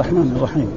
[0.00, 0.70] الرحمن الرحيم.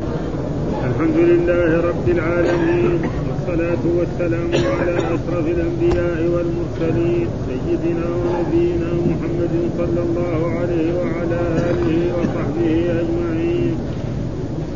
[0.90, 10.40] الحمد لله رب العالمين والصلاة والسلام على أشرف الأنبياء والمرسلين سيدنا ونبينا محمد صلى الله
[10.60, 13.76] عليه وعلى آله وصحبه أجمعين.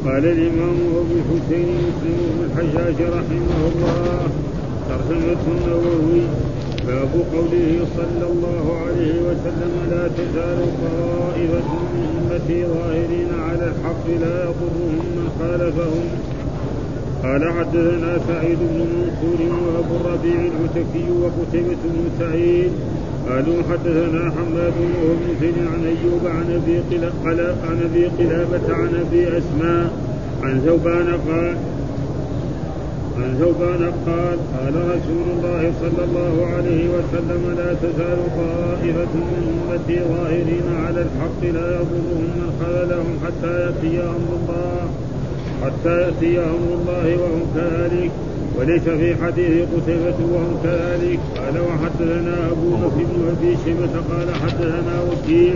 [0.05, 4.21] قال الإمام أبو الحسين مسلم بن الحجاج رحمه الله
[4.89, 6.23] ترجمة النووي
[6.87, 14.43] باب قوله صلى الله عليه وسلم لا تزال طائفة من أمتي ظاهرين على الحق لا
[14.43, 16.05] يضرهم من خالفهم.
[17.23, 22.71] قال حدثنا سعيد بن منصور وأبو الربيع العتكي وقتيبة بن سعيد.
[23.29, 24.73] قالوا حدثنا حماد
[25.21, 29.91] بن زيد عن أيوب عن أبي قلابة عن أبي أسماء
[30.43, 31.55] عن ثوبان قال
[33.21, 39.99] عن ثوبان قال قال رسول الله صلى الله عليه وسلم لا تزال طائفة من أمتي
[40.13, 44.89] ظاهرين على الحق لا يضرهم من خذلهم حتى يأتي أمر الله
[45.63, 48.11] حتى يأتي أمر الله وهم كذلك.
[48.57, 51.19] وليس في حديث قتيبة وهم كذلك.
[51.37, 55.53] قال وحدثنا أبو بكر بن أبي شيبة قال حدثنا وكيع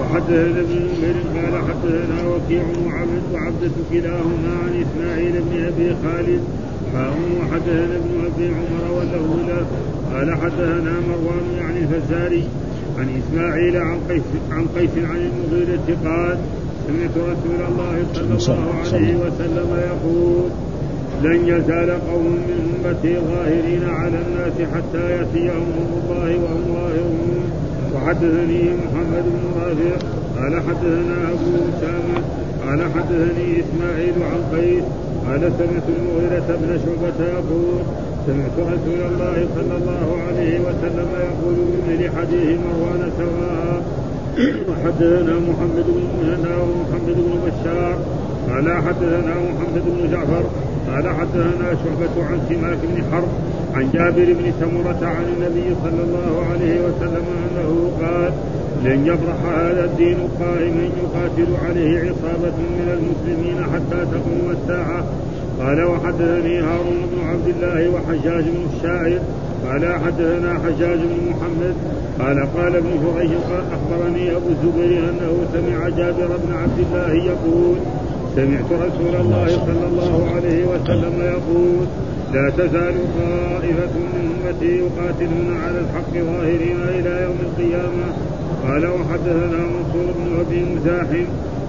[0.00, 2.62] وحدثنا ابن نمير قال حدثنا وكيع
[3.34, 6.40] وعبدة كلاهما عن إسماعيل بن أبي خالد
[6.94, 9.66] حاهم وحدثنا ابن أبي عمر وله له
[10.14, 12.44] قال حدثنا مروان يعني الفزاري
[12.98, 16.38] عن إسماعيل عن قيس عن قيس عن المغيرة قال
[16.86, 20.50] سمعت رسول الله صلى الله عليه وسلم يقول
[21.22, 27.50] لن يزال قوم من أمتي ظاهرين على الناس حتى ياتي أمر الله وهم ظاهرون
[27.94, 30.06] وحدثني محمد بن رافع.
[30.36, 32.24] قال حدثنا أبو أسامة.
[32.66, 34.84] قال حدثني إسماعيل عن قيس
[35.30, 37.78] قال سمعت المغيرة بن شعبة يقول
[38.26, 43.82] سمعت رسول الله صلى الله عليه وسلم يقول بمثل حديث مروان سواء
[44.68, 47.98] وحدثنا محمد بن مهنا ومحمد بن بشار.
[48.50, 50.44] قال حدثنا محمد بن جعفر.
[50.88, 53.28] قال حدثنا شعبة عن سماك بن حرب
[53.74, 58.32] عن جابر بن سمرة عن النبي صلى الله عليه وسلم أنه قال
[58.84, 65.04] لن يبرح هذا الدين قائما يقاتل عليه عصابة من المسلمين حتى تقوم الساعة
[65.60, 69.18] قال وحدثني هارون بن عبد الله وحجاج بن الشاعر.
[69.66, 71.74] قال حدثنا حجاج بن محمد.
[72.20, 73.30] قال قال ابن جريج
[73.76, 77.76] أخبرني أبو الزبير أنه سمع جابر بن عبد الله يقول
[78.36, 81.86] سمعت رسول الله صلى الله عليه وسلم يقول
[82.34, 88.08] لا تزال طائفة من أمتي يقاتلون على الحق ظاهرين إلى يوم القيامة.
[88.66, 91.24] قال وحدثنا منصور بن أبي مزاحم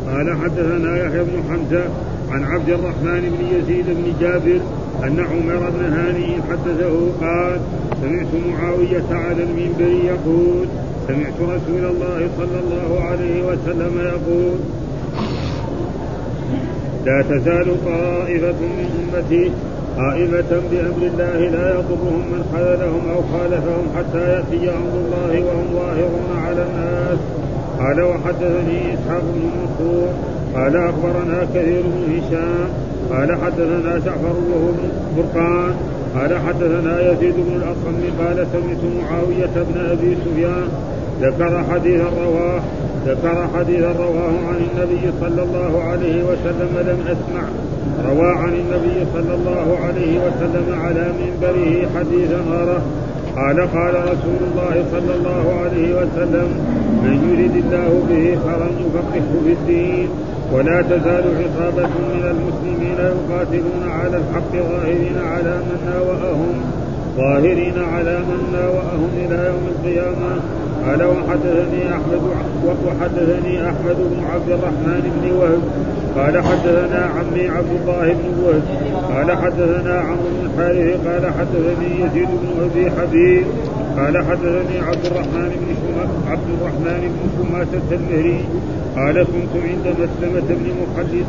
[0.08, 1.84] قال حدثنا يحيى بن حمزة.
[2.32, 4.60] عن عبد الرحمن بن يزيد بن جابر
[5.04, 7.60] أن عمر بن هاني حدثه قال
[8.02, 10.68] سمعت معاوية على المنبر يقول
[11.08, 14.58] سمعت رسول الله صلى الله عليه وسلم يقول
[17.06, 19.52] لا تزال طائفة من أمتي
[19.98, 26.46] قائمة بأمر الله لا يضرهم من خذلهم أو خالفهم حتى يأتي أمر الله وهم ظاهرون
[26.46, 27.20] على الناس.
[27.80, 30.10] قال وحدثني إسحاق بن منصور.
[30.56, 32.70] قال أخبرنا كثير بن هشام
[33.12, 34.72] قال حدثنا جعفر وهو
[35.18, 35.76] برقان
[36.16, 40.68] قال حدثنا يزيد بن الأصم قال سمعت معاوية بن أبي سفيان
[41.22, 42.62] ذكر حديث الرواه
[43.08, 47.44] ذكر حديثا رواه عن النبي صلى الله عليه وسلم لم أسمع.
[48.10, 52.82] روى عن النبي صلى الله عليه وسلم على منبره حديثا غيره
[53.36, 56.48] قال قال رسول الله صلى الله عليه وسلم
[57.04, 60.10] من يريد الله به خيرا يفقهه في الدين.
[60.52, 66.54] ولا تزال عصابة من المسلمين يقاتلون على الحق ظاهرين على من ناوأهم
[67.18, 70.32] ظاهرين على من ناوأهم إلى يوم القيامة.
[70.86, 72.22] قال وحدثني أحمد
[72.86, 75.62] وحدثني أحمد بن عبد الرحمن بن وهب.
[76.18, 78.64] قال حدثنا عمي عبد الله بن وهب.
[79.16, 81.08] قال حدثنا عمرو بن الحارث.
[81.08, 83.46] قال حدثني يزيد بن أبي حبيب.
[83.98, 85.72] قال حدثني عبد الرحمن بن
[86.32, 88.46] عبد الرحمن بن شماسة المهري
[88.96, 91.26] قال كنت عند مسلمة بن محدث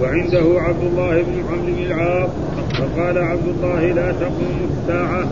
[0.00, 2.30] وعنده عبد الله بن عمرو بن العاص
[2.78, 5.24] فقال عبد الله لا تقوم الساعة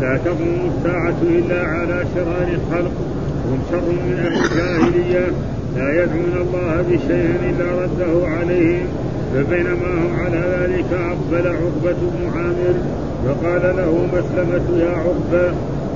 [0.00, 2.92] لا تقوم الساعة إلا على شرار الخلق
[3.46, 5.32] هم شر من أهل الجاهلية.
[5.76, 8.86] لا يدعون الله بشيء إلا رده عليهم
[9.34, 12.74] فبينما هم على ذلك أقبل عقبة بن عامر.
[13.26, 15.46] فقال له مسلمة يا عقبة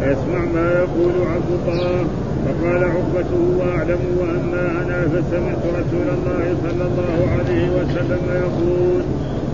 [0.02, 2.04] اسمع ما يقول عبد الله.
[2.46, 9.02] فقال عقبة هو أعلم وأما أنا فسمعت رسول الله صلى الله عليه وسلم يقول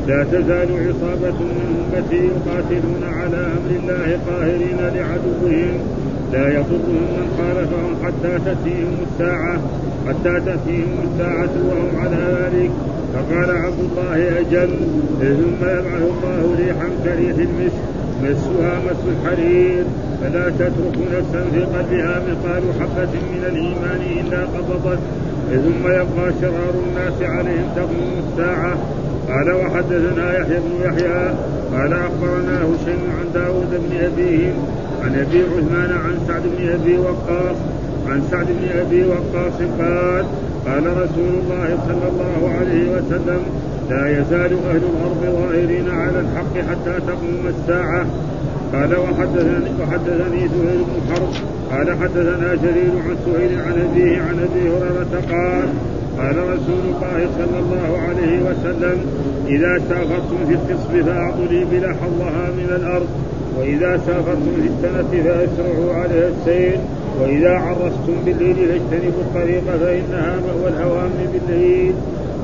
[0.08, 5.78] لا تزال عصابة من أمتي يقاتلون على أمر الله قاهرين لعدوهم.
[6.32, 9.60] لا يضرهم من خالفهم حتى تأتيهم الساعة
[10.08, 12.70] حتى تأتيهم الساعة وهم على ذلك.
[13.14, 14.70] فقال عبد الله أجل
[15.20, 17.82] ثم يبعث الله ريحا كريح المسك
[18.22, 19.84] مسها مس الحرير
[20.22, 24.98] فلا تترك نفسا في قلبها مثقال حبة من الإيمان إلا قبضت.
[25.50, 28.76] ثم يبقى شرار الناس عليهم تقوم الساعة.
[29.28, 31.34] قال وحدثنا يحيى بن يحيى
[31.72, 34.52] قال أخبرنا هشيم عن داود بن أبيه
[35.02, 37.56] عن أبي عثمان عن سعد بن أبي وقاص
[38.08, 40.24] عن سعد بن أبي وقاص قال
[40.66, 43.40] قال رسول الله صلى الله عليه وسلم
[43.90, 48.06] لا يزال أهل الأرض ظاهرين على الحق حتى تقوم الساعة.
[48.72, 51.28] قال وحدثني وحدثني سهيل بن حرب.
[51.70, 55.68] قال حدثنا جرير عن سهيل عن أبيه عن أبي هريرة قال
[56.18, 58.96] قال رسول الله صلى الله عليه وسلم
[59.46, 63.06] إذا سافرتم في القصب فأعطوا لي بلا حظها من الأرض.
[63.58, 66.78] وإذا سافرتم في السنة فأسرعوا عليها السير
[67.20, 71.92] وإذا عرستم بالليل فاجتنبوا الطريق فإنها مأوى الهوام بالليل.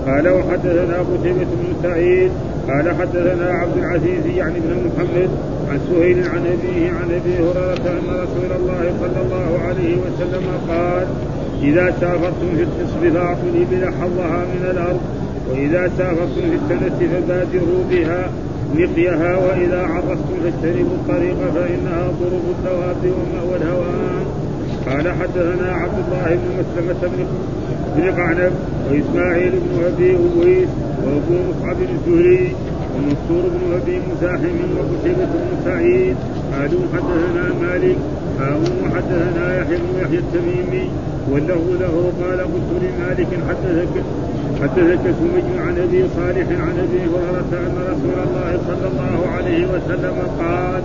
[0.06, 2.30] قال وحدثنا قتيبة بن سعيد.
[2.68, 5.30] قال حدثنا عبد العزيز يعني بن محمد
[5.70, 11.06] عن سهيل عن أبيه عن أبي هريرة أن رسول الله صلى الله عليه وسلم قال
[11.62, 15.00] إذا سافرتم في القصر فأعطوا الإبل حظها من الأرض.
[15.50, 18.30] وإذا سافرتم في السنة فبادروا بها.
[18.76, 24.24] نقيها وإذا عرفتم فاجتنبوا الطريق فإنها ضرب الدواب ومأوى الهوان.
[24.86, 27.24] قال حدثنا عبد الله بن مسلمة بن
[27.96, 28.52] بن قعنب
[28.90, 30.68] وإسماعيل بن أبي أويس
[31.04, 32.54] وأبو مصعب الزهري
[32.94, 36.16] ومنصور بن أبي مزاحم وقتيبة بن سعيد.
[36.52, 37.98] قالوا حدثنا مالك
[38.40, 40.90] هارون وحدثنا يحيى بن يحيى التميمي
[41.32, 44.04] وله له قال قلت لمالك حدثك.
[44.62, 50.14] حدثك سمي عن ابي صالح عن أبي هريرة أن رسول الله صلى الله عليه وسلم
[50.38, 50.82] قال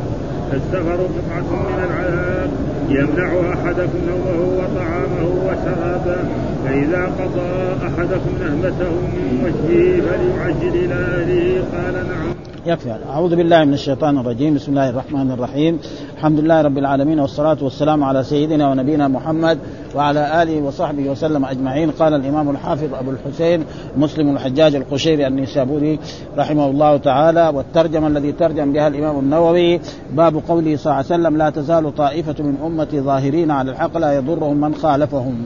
[0.54, 2.50] السفر قطعة من العذاب
[2.90, 6.18] يمنع أحدكم نومه وطعامه وشرابه
[6.66, 11.64] فإذا قضى أحدكم نهمته من وجهه فليعجل إلى أهله.
[11.74, 12.37] قال نعم.
[12.68, 12.96] يكفي.
[13.10, 14.56] أعوذ بالله من الشيطان الرجيم.
[14.56, 15.80] بسم الله الرحمن الرحيم.
[16.18, 19.58] الحمد لله رب العالمين والصلاة والسلام على سيدنا ونبينا محمد
[19.96, 21.92] وعلى آله وصحبه وسلم أجمعين.
[21.92, 23.64] قال الإمام الحافظ أبو الحسين
[23.98, 26.00] مسلم الحجاج القشيري النيسابوري
[26.38, 27.52] رحمه الله تعالى.
[27.56, 29.80] والترجمة الذي ترجم بها الإمام النووي
[30.12, 34.14] باب قوله صلى الله عليه وسلم لا تزال طائفة من أمتي ظاهرين على الحق لا
[34.14, 35.46] يضرهم من خالفهم.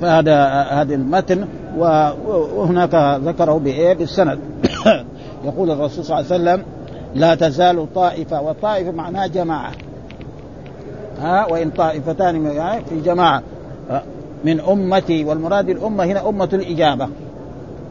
[0.00, 1.44] فهذا هذا المتن
[1.78, 4.38] وهناك ذكره بإيه؟ بالسند.
[5.46, 6.64] يقول الرسول صلى الله عليه وسلم
[7.14, 9.72] لا تزال طائفة والطائفة معناها جماعة.
[11.20, 12.50] ها؟ وإن طائفتان
[12.88, 13.42] في جماعة.
[14.44, 17.08] من أمتي والمراد الأمة هنا أمة الإجابة.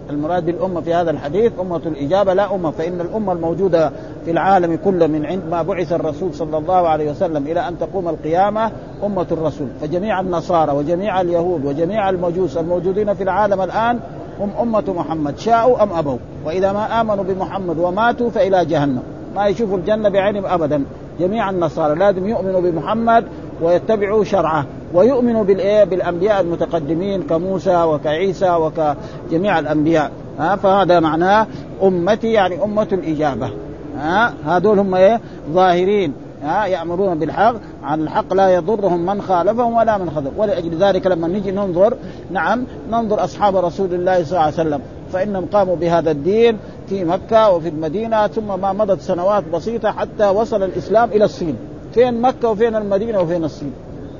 [0.09, 2.71] المراد بالأمة في هذا الحديث أمة الإجابة لا أمة.
[2.71, 3.91] فإن الأمة الموجودة
[4.25, 8.09] في العالم كله من عند ما بعث الرسول صلى الله عليه وسلم إلى أن تقوم
[8.09, 8.71] القيامة
[9.03, 9.67] أمة الرسول.
[9.81, 13.99] فجميع النصارى وجميع اليهود وجميع المجوس الموجودين في العالم الآن
[14.39, 16.17] هم أمة محمد شاءوا أم أبوا.
[16.45, 19.03] وإذا ما آمنوا بمحمد وماتوا فإلى جهنم.
[19.35, 20.83] ما يشوفوا الجنة بعينهم أبدا.
[21.19, 21.99] جميع النصارى.
[21.99, 23.25] لازم يؤمنوا بمحمد
[23.61, 24.65] ويتبعوا شرعه.
[24.93, 30.11] ويؤمنوا بالإيه؟ بالأنبياء المتقدمين كموسى وكعيسى وكجميع الأنبياء.
[30.39, 31.47] ها فهذا معناه
[31.83, 33.49] أمتي يعني أمة الإجابة.
[33.97, 35.21] ها هذول هم إيه؟
[35.51, 36.13] ظاهرين.
[36.43, 41.27] ها يأمرون بالحق عن الحق لا يضرهم من خالفهم ولا من خذل ولأجل ذلك لما
[41.27, 41.97] نجي ننظر
[42.31, 44.81] نعم ننظر أصحاب رسول الله صلى الله عليه وسلم.
[45.13, 46.57] فإنهم قاموا بهذا الدين
[46.87, 51.55] في مكة وفي المدينة ثم ما مضت سنوات بسيطة حتى وصل الإسلام إلى الصين.
[51.93, 53.73] فين مكة وفين المدينة وفين الصين؟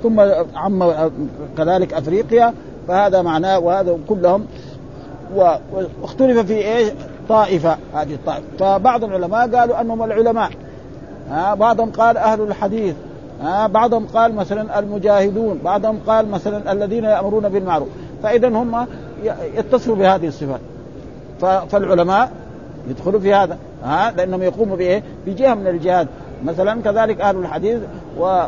[0.04, 0.20] ثم
[0.56, 0.92] عم
[1.58, 2.54] كذلك أفريقيا.
[2.88, 4.46] فهذا معناه وهذا كلهم.
[5.36, 6.90] واختلف في إيش
[7.30, 7.78] طائفة.
[7.94, 8.44] هذه الطائفة.
[8.60, 10.50] فبعض العلماء قالوا أنهم العلماء.
[11.30, 12.96] ها بعضهم قال أهل الحديث
[13.42, 17.88] ها بعضهم قال مثلا المجاهدون بعضهم قال مثلا الذين يأمرون بالمعروف.
[18.24, 18.88] فاذا هم
[19.58, 20.60] يتصفوا بهذه الصفات.
[21.70, 22.32] فالعلماء
[22.90, 26.08] يدخلوا في هذا ها لأنهم يقوموا بإيه؟ بجهة من الجهاد.
[26.46, 27.80] مثلا كذلك أهل الحديث
[28.20, 28.44] و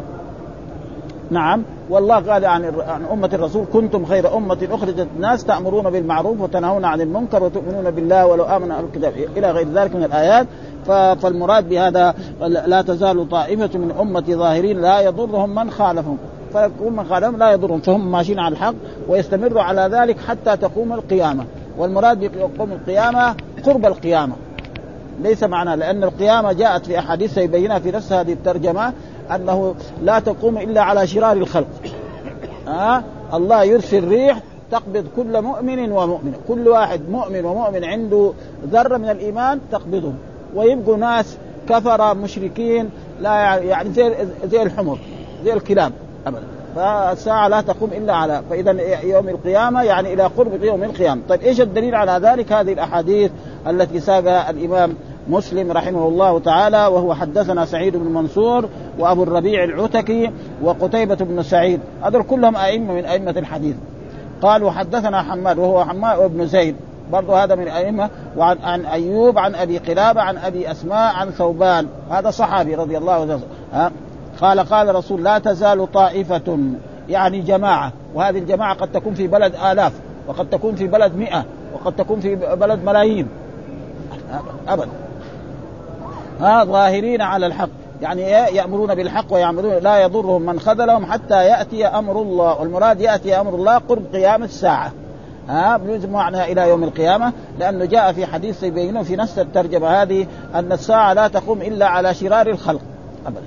[1.32, 6.86] نعم والله قال عن عن أمة الرسول كنتم خير أمة أخرجت الناس تأمرون بالمعروف وتنهون
[6.86, 9.14] عن المنكر وتؤمنون بالله ولو آمن أهل الكتاب.
[9.38, 10.48] إلى غير ذلك من الآيات
[10.88, 16.18] فالمراد بهذا لا تزال طائفة من أمتي ظاهرين لا يضرهم من خالفهم.
[16.54, 17.80] فيكون من خالفهم لا يضرهم.
[17.80, 18.74] فهم ماشيين على الحق
[19.08, 21.46] ويستمروا على ذلك حتى تقوم القيامة.
[21.78, 24.36] والمراد بقوم القيامة قرب القيامة.
[25.24, 28.94] ليس معناه لأن القيامة جاءت في أحاديث سيبينها في نفس هذه الترجمة
[29.36, 31.68] أنه لا تقوم إلا على شرار الخلق.
[32.68, 33.04] ها أه؟
[33.34, 34.40] الله يرسل ريح
[34.72, 38.34] تقبض كل مؤمن ومؤمن كل واحد مؤمن ومؤمن عنده
[38.72, 40.18] ذرة من الإيمان تقبضهم
[40.58, 41.38] ويبقوا ناس
[41.70, 42.90] كفر مشركين
[43.22, 44.14] لا يعني زي
[44.46, 44.98] زي الحمر
[45.46, 45.92] زي الكلاب
[46.28, 46.44] ابدا.
[46.76, 48.72] فالساعة لا تقوم إلا على فإذا
[49.04, 51.22] يوم القيامة يعني إلى قرب يوم القيامة.
[51.30, 53.32] طيب إيش الدليل على ذلك؟ هذه الأحاديث
[53.68, 54.94] التي ساقها الإمام
[55.30, 60.32] مسلم رحمه الله تعالى وهو حدثنا سعيد بن منصور وأبو الربيع العتكي
[60.64, 61.80] وقتيبة بن سعيد.
[62.04, 63.76] هذول كلهم أئمة من أئمة الحديث.
[64.42, 66.76] قال وحدثنا حماد وهو حماد بن زيد.
[67.12, 71.88] برضه هذا من الأئمة وعن عن أيوب عن أبي قلابة عن أبي أسماء عن ثوبان.
[72.12, 73.40] هذا صحابي رضي الله عنه.
[73.74, 73.92] ها؟
[74.42, 76.60] قال قال رسول لا تزال طائفة
[77.10, 77.92] يعني جماعة.
[78.14, 79.94] وهذه الجماعة قد تكون في بلد آلاف
[80.28, 83.28] وقد تكون في بلد مئة وقد تكون في بلد ملايين.
[84.68, 84.90] أبدا
[86.42, 87.70] ها؟ ظاهرين على الحق.
[88.02, 92.60] يعني يأمرون بالحق ويعملون لا يضرهم من خذلهم حتى يأتي أمر الله.
[92.60, 94.92] والمراد يأتي أمر الله قرب قيام الساعة.
[95.50, 95.80] ها
[96.12, 101.14] معنى إلى يوم القيامة لأنه جاء في حديث يبينه في نفس الترجمة هذه أن الساعة
[101.14, 102.82] لا تقوم إلا على شرار الخلق.
[103.28, 103.42] ابدا.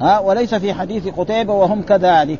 [0.00, 2.38] ها وليس في حديث قتيبة وهم كذلك.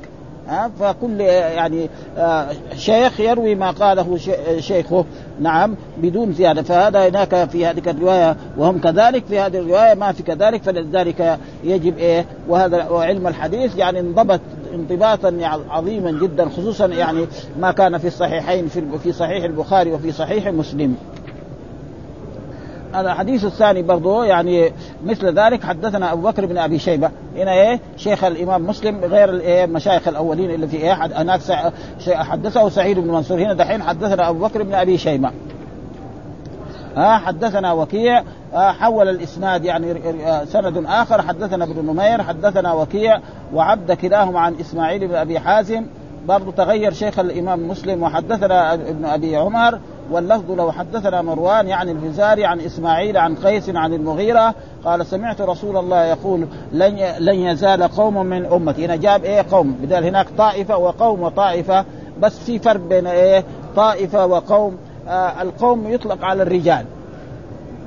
[0.49, 1.89] ها فكل يعني
[2.19, 4.19] آه شيخ يروي ما قاله
[4.59, 5.05] شيخه.
[5.41, 6.63] نعم بدون زيادة.
[6.63, 9.25] فهذا هناك في هذه الرواية وهم كذلك.
[9.27, 14.41] في هذه الرواية ما في كذلك فلذلك يجب إيه وهذا وعلم الحديث يعني انضبط
[14.75, 15.39] انضباطا
[15.71, 17.27] عظيما جدا خصوصا يعني
[17.61, 18.69] ما كان في الصحيحين
[19.03, 20.97] في صحيح البخاري وفي صحيح مسلم.
[22.95, 24.73] الحديث الثاني برضه يعني
[25.05, 27.11] مثل ذلك حدثنا أبو بكر بن أبي شيبة.
[27.37, 31.41] هنا إيه؟ شيخ الإمام مسلم غير المشايخ الأولين اللي في إيه هناك
[32.09, 33.39] حدثه سعيد بن منصور.
[33.39, 35.31] هنا دحين حدثنا أبو بكر بن أبي شيبة.
[36.97, 38.23] ها حدثنا وكيع
[38.55, 39.95] حول الإسناد يعني
[40.45, 41.23] سند آخر.
[41.23, 43.21] حدثنا ابن نمير حدثنا وكيع
[43.55, 45.87] وعبد كلاهما عن إسماعيل بن أبي حازم.
[46.29, 48.03] برضه تغير شيخ الإمام مسلم.
[48.03, 49.79] وحدثنا ابن أبي عمر
[50.11, 54.55] واللفظ لو حدثنا مروان يعني الفزاري عن إسماعيل عن قيس عن المغيرة.
[54.85, 58.85] قال سمعت رسول الله يقول لن لن يزال قوم من أمتي.
[58.85, 59.73] هنا جاب إيه؟ قوم.
[59.83, 61.85] بدل هناك طائفة وقوم وطائفة
[62.21, 63.45] بس في فرق بين إيه؟
[63.77, 64.73] طائفة وقوم.
[64.73, 64.84] آه
[65.43, 66.85] القوم يطلق على الرجال.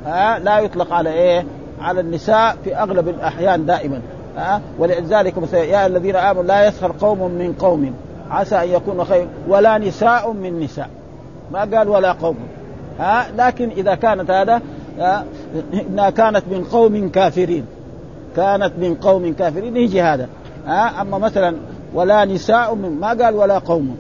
[0.08, 1.46] آه لا يطلق على إيه؟
[1.82, 4.02] على النساء في أغلب الأحيان دائما.
[4.38, 7.94] آه ولذلك يا الذين آمنوا لا يسخر قوم من قوم.
[8.30, 9.28] عسى أن يكونوا خير.
[9.48, 10.90] ولا نساء من نساء.
[11.52, 12.38] ما قال ولا قوم.
[13.00, 14.62] ها لكن إذا كانت هذا
[15.74, 17.66] إنها كانت من قوم كافرين.
[18.36, 19.78] كانت من قوم كافرين.
[19.78, 20.28] يجي هذا.
[20.66, 21.56] ها أما مثلا
[21.94, 23.98] ولا نساء من ما قال ولا قوم.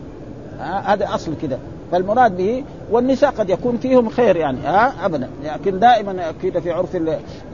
[0.59, 1.57] ها هذا أصل كده.
[1.91, 5.29] فالمراد به والنساء قد يكون فيهم خير يعني ها؟ ابدا.
[5.44, 6.98] لكن دائما كده في عرف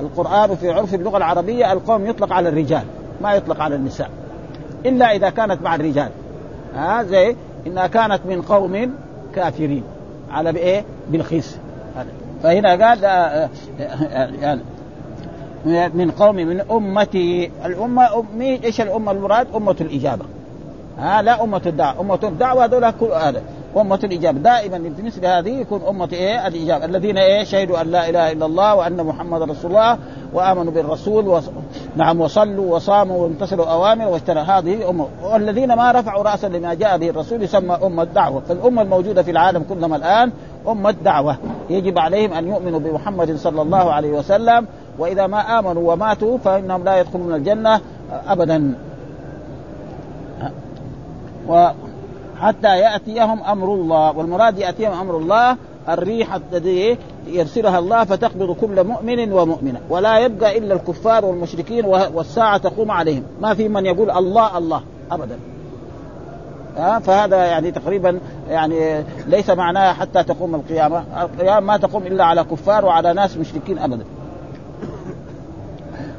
[0.02, 2.84] القرآن وفي عرف اللغة العربية القوم يطلق على الرجال
[3.22, 4.10] ما يطلق على النساء.
[4.86, 6.10] إلا إذا كانت مع الرجال
[6.76, 7.36] ها؟ زي
[7.68, 8.94] انها كانت من قوم
[9.36, 9.84] كافرين.
[10.32, 11.58] على بإيه؟ بالخس
[12.44, 13.04] فهنا قال
[15.66, 17.52] يعني من قوم من أمتي.
[17.66, 20.26] الأمة أمي إيش الأمة المراد؟ أمة الإجابة.
[21.00, 23.42] ها؟ لا أمة الدعوة، أمة الدعوة هذول هذا.
[23.78, 28.10] أمة الإجابة دائما في مثل هذه يكون أمة إيه؟ الإجابة الذين إيه؟ شهدوا أن لا
[28.10, 29.98] إله إلا الله وأن محمد رسول الله
[30.34, 31.40] وآمنوا بالرسول و...
[31.96, 37.10] نعم وصلوا وصاموا وامتثلوا أوامر واشترى هذه أمة والذين ما رفعوا رأسا لما جاء به
[37.10, 38.42] الرسول يسمى أمة دعوة.
[38.42, 40.32] فالأمة الموجودة في العالم كلها الآن
[40.68, 41.38] أمة دعوة.
[41.70, 44.68] يجب عليهم أن يؤمنوا بمحمد صلى الله عليه وسلم.
[45.00, 47.82] وإذا ما آمنوا وماتوا فإنهم لا يدخلون الجنة
[48.28, 48.74] أبدا.
[51.48, 51.68] و
[52.44, 54.18] حتى يأتيهم أمر الله.
[54.18, 55.58] والمراد يأتيهم أمر الله
[55.90, 56.98] الريح الذي
[57.28, 59.80] يرسلها الله فتقبض كل مؤمن ومؤمنة.
[59.90, 63.24] ولا يبقى إلا الكفار والمشركين والساعة تقوم عليهم.
[63.42, 64.82] ما في من يقول الله الله.
[65.12, 65.40] ابدا.
[67.00, 68.20] فهذا يعني تقريبا
[68.50, 71.04] يعني ليس معناه حتى تقوم القيامة.
[71.22, 74.06] القيامة ما تقوم إلا على كفار وعلى ناس مشركين ابدا.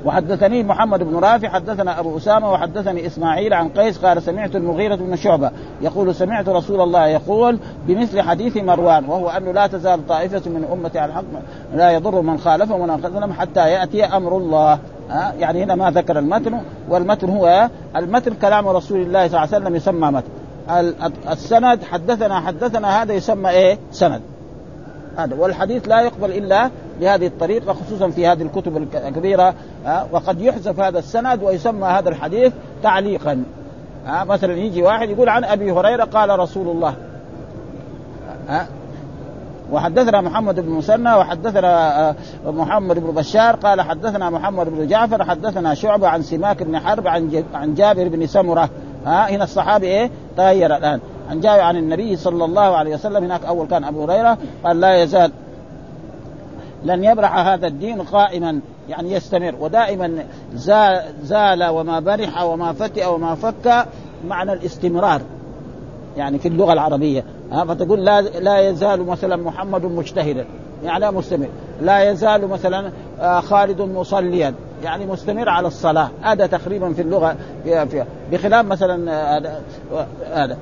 [0.04, 5.16] وحدثني محمد بن رافع حدثنا أبو أسامة وحدثني إسماعيل عن قيس قال سمعت المغيرة بن
[5.16, 5.50] شعبة
[5.82, 10.98] يقول سمعت رسول الله يقول بمثل حديث مروان وهو أنه لا تزال طائفة من أمتي
[10.98, 11.24] على الحق
[11.74, 14.78] لا يضر من خالفهم ومن خذلهم حتى يأتي أمر الله.
[15.10, 19.64] ها؟ يعني هنا ما ذكر المتن والمتن هو المتن كلام رسول الله صلى الله عليه
[19.64, 20.28] وسلم يسمى متن.
[21.32, 24.20] السند حدثنا حدثنا هذا يسمى إيه؟ سند.
[25.16, 25.36] هذا.
[25.36, 29.54] والحديث لا يقبل إلا بهذه الطريقة خصوصا في هذه الكتب الكبيرة
[30.12, 32.52] وقد يحذف هذا السند ويسمى هذا الحديث
[32.82, 33.44] تعليقا.
[34.06, 36.94] مثلا يجي واحد يقول عن أبي هريرة قال رسول الله.
[39.72, 42.14] وحدثنا محمد بن مسنى وحدثنا
[42.46, 47.44] محمد بن بشار قال حدثنا محمد بن جعفر حدثنا شعبة عن سماك بن حرب عن
[47.54, 48.68] عن جابر بن سمرة.
[49.06, 51.00] ها هنا الصحابي إيه؟ تغير الآن.
[51.30, 55.02] عن جابر عن النبي صلى الله عليه وسلم هناك أول كان أبو هريرة قال لا
[55.02, 55.32] يزال
[56.84, 63.34] لن يبرح هذا الدين قائما يعني يستمر ودائما زال, زال وما برح وما فتئ وما
[63.34, 63.86] فك
[64.28, 65.20] معنى الاستمرار
[66.16, 67.24] يعني في اللغة العربية.
[67.52, 70.46] ها فتقول لا لا يزال مثلا محمد مجتهدا
[70.84, 71.48] يعني مستمر.
[71.82, 74.54] لا يزال مثلا آه، خالد مصليا.
[74.84, 76.10] يعني مستمر على الصلاة.
[76.22, 77.36] هذا تقريبا في اللغة
[78.32, 79.56] بخلاف مثلا آه،
[80.34, 80.56] هذا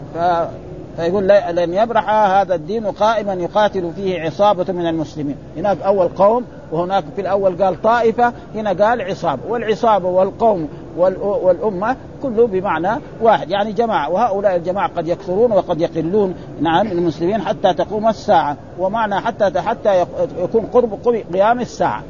[0.96, 5.36] فيقول لن يبرح هذا الدين قائما يقاتل فيه عصابة من المسلمين.
[5.56, 9.42] هناك أول قوم وهناك في الأول قال طائفة هنا قال عصابة.
[9.48, 13.50] والعصابة والقوم والأمة كله بمعنى واحد.
[13.50, 18.56] يعني جماعة وهؤلاء الجماعة قد يكثرون وقد يقلون نعم المسلمين حتى تقوم الساعة.
[18.78, 20.06] ومعنى حتى حتى
[20.38, 20.98] يكون قرب
[21.32, 22.02] قيام الساعة.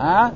[0.00, 0.32] ها؟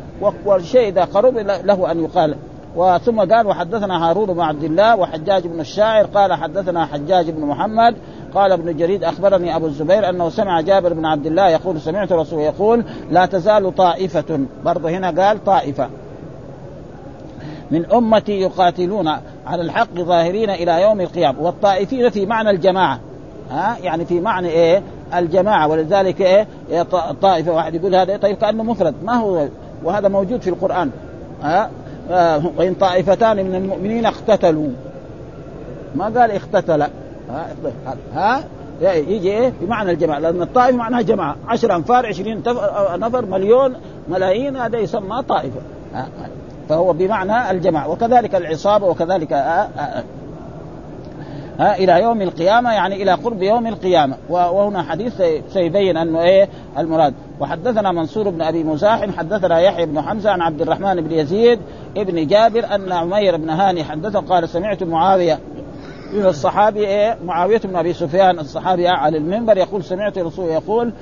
[0.47, 2.37] والشيء إذا قرب له أن يقال.
[2.77, 6.07] وثم قال وحدثنا هارون بن عبد الله وحجاج بن الشاعر.
[6.07, 7.97] قال حدثنا حجاج بن محمد.
[8.35, 12.41] قال ابن جريد أخبرني أبو الزبير أنه سمع جابر بن عبد الله يقول سمعت رسول
[12.41, 14.41] يقول لا تزال طائفة.
[14.65, 15.89] برضه هنا قال طائفة.
[17.71, 19.09] من أمتي يقاتلون
[19.47, 21.43] على الحق ظاهرين إلى يوم القيامة.
[21.43, 23.01] والطائفين في معنى الجماعة.
[23.51, 24.83] ها؟ يعني في معنى إيه؟
[25.15, 26.47] الجماعة ولذلك إيه؟
[27.23, 29.49] طائفة واحد يقول هذا طيب كأنه مفرد ما هو
[29.85, 30.91] وهذا موجود في القرآن.
[31.43, 31.71] ها؟
[32.11, 34.69] آه وإن طائفتان من المؤمنين اقتتلوا.
[35.95, 36.83] ما قال اقتتل.
[37.31, 37.47] ها,
[38.15, 38.45] ها؟
[38.83, 41.37] يجي إيه؟ بمعنى الجماعة لأن الطائفة معناها جماعة.
[41.49, 42.43] 10 أنفار 20
[42.99, 43.75] نفر مليون
[44.09, 45.61] ملايين هذا يسمى طائفة.
[46.69, 47.91] فهو بمعنى الجماعة.
[47.91, 50.05] وكذلك العصابة وكذلك آه آه.
[51.59, 54.17] ها إلى يوم القيامة يعني إلى قرب يوم القيامة.
[54.29, 57.15] وهنا حديث سيبين أنه إيه المراد.
[57.41, 61.61] وحدثنا منصور بن أبي مزاحم حدثنا يحيى بن حمزة عن عبد الرحمن بن يزيد
[61.97, 65.39] ابن جابر أن عمير بن هاني حدثه قال سمعت معاوية
[66.13, 70.93] من الصحابي إيه معاوية بن أبي سفيان الصحابي على المنبر يقول سمعت الرسول يقول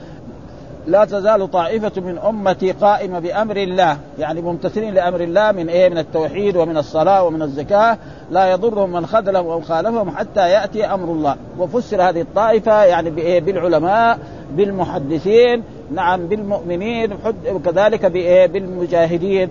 [0.87, 3.97] لا تزال طائفة من أمتي قائمة بأمر الله.
[4.19, 7.99] يعني ممتثلين لأمر الله من إيه؟ من التوحيد ومن الصلاة ومن الزكاة.
[8.31, 11.37] لا يضرهم من خذلهم أو خالفهم حتى يأتي أمر الله.
[11.59, 14.19] وفسر هذه الطائفة يعني بإيه؟ بالعلماء
[14.53, 15.63] بالمحدثين
[15.95, 17.17] نعم بالمؤمنين
[17.53, 18.07] وكذلك
[18.53, 19.49] بالمجاهدين.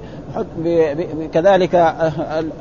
[1.33, 1.95] كذلك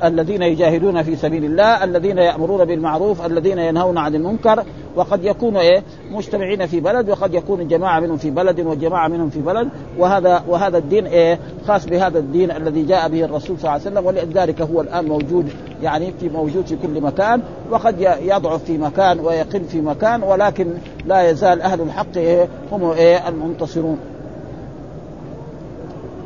[0.04, 4.64] الذين يجاهدون في سبيل الله الذين يأمرون بالمعروف الذين ينهون عن المنكر
[4.96, 9.40] وقد يكونوا إيه؟ مجتمعين في بلد وقد يكون جماعة منهم في بلد وجماعة منهم في
[9.40, 13.82] بلد وهذا وهذا الدين إيه؟ خاص بهذا الدين الذي جاء به الرسول صلى الله عليه
[13.82, 15.52] وسلم ولذلك هو الآن موجود
[15.82, 20.66] يعني في موجود في كل مكان وقد يضعف في مكان ويقل في مكان ولكن
[21.06, 23.98] لا يزال أهل الحق إيه؟ هم إيه؟ المنتصرون.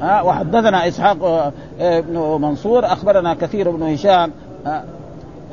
[0.00, 1.24] ها وحدثنا إسحاق
[1.80, 4.32] آه، بن منصور أخبرنا كثير بن هشام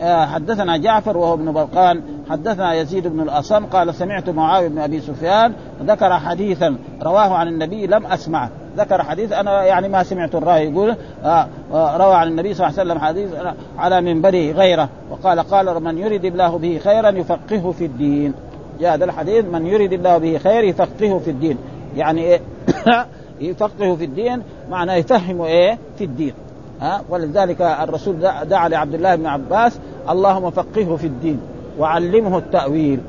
[0.01, 4.99] آه، حدثنا جعفر وهو ابن برقان حدثنا يزيد بن الأصم قال سمعت معاوية بن أبي
[4.99, 8.49] سفيان ذكر حديثا رواه عن النبي لم أسمعه.
[8.77, 12.91] ذكر حديث أنا يعني ما سمعت الراوي يقول آه روى عن النبي صلى الله عليه
[12.91, 13.29] وسلم حديث
[13.77, 18.33] على منبره غيره وقال قال من يريد الله به خيرا يفقهه في الدين.
[18.79, 21.57] جاء هذا الحديث من يريد الله به خير يفقهه في الدين.
[21.95, 22.41] يعني إيه؟
[23.41, 26.33] يفقهه في الدين معناه يفهمه إيه؟ في الدين.
[26.81, 31.39] ها؟ ولذلك الرسول دعا لعبد الله بن عباس اللهم فقهه في الدين
[31.79, 32.99] وعلمه التأويل.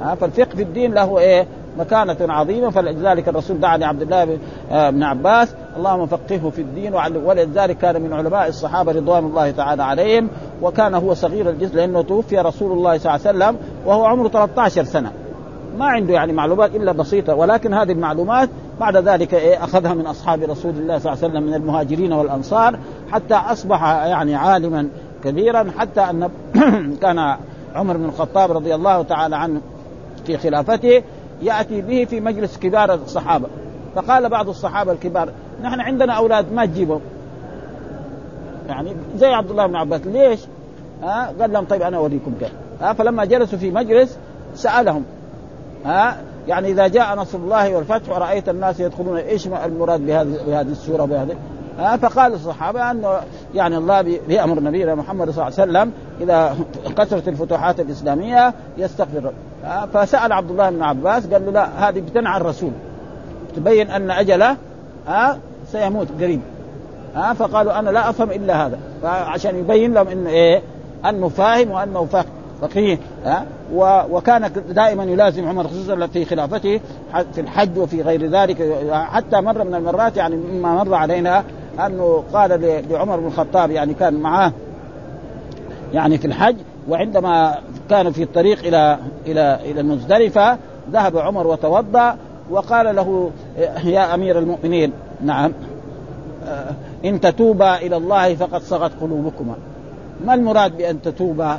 [0.00, 1.46] ها؟ فالفقه في الدين له إيه؟
[1.78, 2.70] مكانة عظيمة.
[2.70, 4.38] فلذلك الرسول دعا لعبد الله
[4.70, 9.50] آه، بن عباس اللهم فقهه في الدين وعلم ولذلك كان من علماء الصحابة رضوان الله
[9.50, 10.28] تعالى عليهم
[10.62, 14.84] وكان هو صغير الجسم لأنه توفي رسول الله صلى الله عليه وسلم وهو عمره 13
[14.84, 15.12] سنة.
[15.78, 18.48] ما عنده يعني معلومات إلا بسيطة ولكن هذه المعلومات
[18.80, 22.78] بعد ذلك إيه أخذها من أصحاب رسول الله صلى الله عليه وسلم من المهاجرين والأنصار
[23.12, 24.88] حتى أصبح يعني عالما
[25.24, 26.30] كبيرا حتى أن
[27.02, 27.36] كان
[27.74, 29.60] عمر بن الخطاب رضي الله تعالى عنه
[30.26, 31.02] في خلافته
[31.42, 33.46] يأتي به في مجلس كبار الصحابة.
[33.94, 35.28] فقال بعض الصحابة الكبار
[35.62, 37.00] نحن عندنا أولاد ما تجيبهم؟
[38.68, 40.40] يعني زي عبد الله بن عباس ليش؟
[41.02, 42.52] ها قال لهم طيب أنا أوريكم كيف.
[42.80, 44.18] ها فلما جلسوا في مجلس
[44.54, 45.04] سألهم
[45.84, 46.16] ها؟
[46.48, 51.36] يعني إذا جاء نصر الله والفتح ورأيت الناس يدخلون إيش المراد بهذه بهذه السورة بهذه؟
[51.78, 53.20] ها؟ فقال الصحابة انه
[53.54, 56.56] يعني الله بيأمر نبينا محمد صلى الله عليه وسلم إذا
[56.96, 59.32] كثرت الفتوحات الإسلامية يستغفر.
[59.94, 62.72] فسأل عبد الله بن عباس قال له لا هذه بتنعى الرسول.
[63.56, 64.56] تبين أن أجله
[65.06, 65.38] ها؟
[65.72, 66.40] سيموت قريب.
[67.14, 68.78] ها؟ فقالوا أنا لا أفهم إلا هذا.
[69.02, 70.62] فعشان يبين لهم انه إيه؟
[71.08, 73.46] أنه فاهم وأنه فاهم فقيه ها؟
[74.10, 76.80] وكان دائما يلازم عمر خصوصا في خلافته
[77.32, 78.86] في الحج وفي غير ذلك.
[78.92, 81.44] حتى مره من المرات يعني مما مر علينا
[81.86, 84.52] أنه قال لعمر بن الخطاب يعني كان معاه
[85.94, 86.56] يعني في الحج
[86.88, 87.54] وعندما
[87.90, 90.58] كان في الطريق إلى إلى إلى المزدلفة
[90.92, 92.16] ذهب عمر وتوضأ
[92.50, 93.30] وقال له
[93.84, 94.92] يا أمير المؤمنين
[95.24, 95.52] نعم
[97.04, 99.54] إن تتوبا إلى الله فقد صغت قلوبكما.
[100.26, 101.58] ما المراد بأن تتوبا؟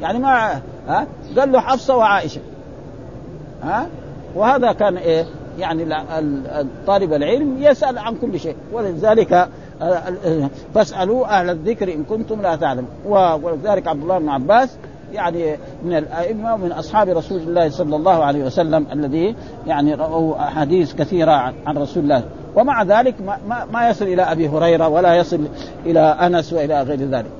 [0.00, 1.06] يعني ما ها؟
[1.38, 2.40] قال له حفصة وعائشة.
[3.62, 3.86] ها؟
[4.34, 5.24] وهذا كان إيه؟
[5.58, 5.84] يعني
[6.86, 8.56] طالب العلم يسأل عن كل شيء.
[8.72, 9.48] ولذلك
[10.74, 12.90] فاسألوا أهل الذكر إن كنتم لا تعلمون.
[13.42, 14.76] ولذلك عبد الله بن عباس
[15.12, 20.94] يعني من الأئمة ومن أصحاب رسول الله صلى الله عليه وسلم الذي يعني راوا أحاديث
[20.94, 22.24] كثيرة عن رسول الله.
[22.56, 23.14] ومع ذلك
[23.48, 25.40] ما, ما يصل إلى أبي هريرة ولا يصل
[25.86, 27.30] إلى أنس وإلى غير ذلك.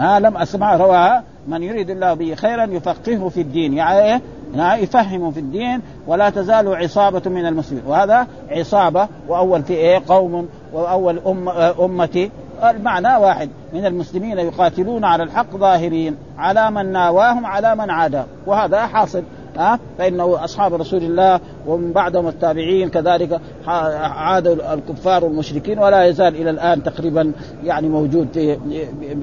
[0.00, 3.74] ها لم أسمع رواها من يريد الله به خيرا يفقهه في الدين.
[3.74, 4.20] يعني إيه؟
[4.54, 7.84] يعني يفهم في الدين ولا تزال عصابة من المسلمين.
[7.86, 11.48] وهذا عصابة وأول في إيه؟ قوم وأول أم
[11.80, 12.30] أمتي
[12.64, 18.86] المعنى واحد من المسلمين يقاتلون على الحق ظاهرين على من ناواهم على من عاداه وهذا
[18.86, 19.22] حاصل.
[19.60, 26.50] ها فإنه أصحاب رسول الله ومن بعدهم التابعين كذلك عادوا الكفار والمشركين ولا يزال إلى
[26.50, 27.32] الآن تقريبا
[27.64, 28.58] يعني موجود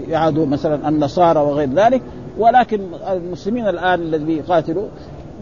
[0.07, 2.01] يعادوا مثلا النصارى وغير ذلك.
[2.37, 4.87] ولكن المسلمين الآن الذي يقاتلوا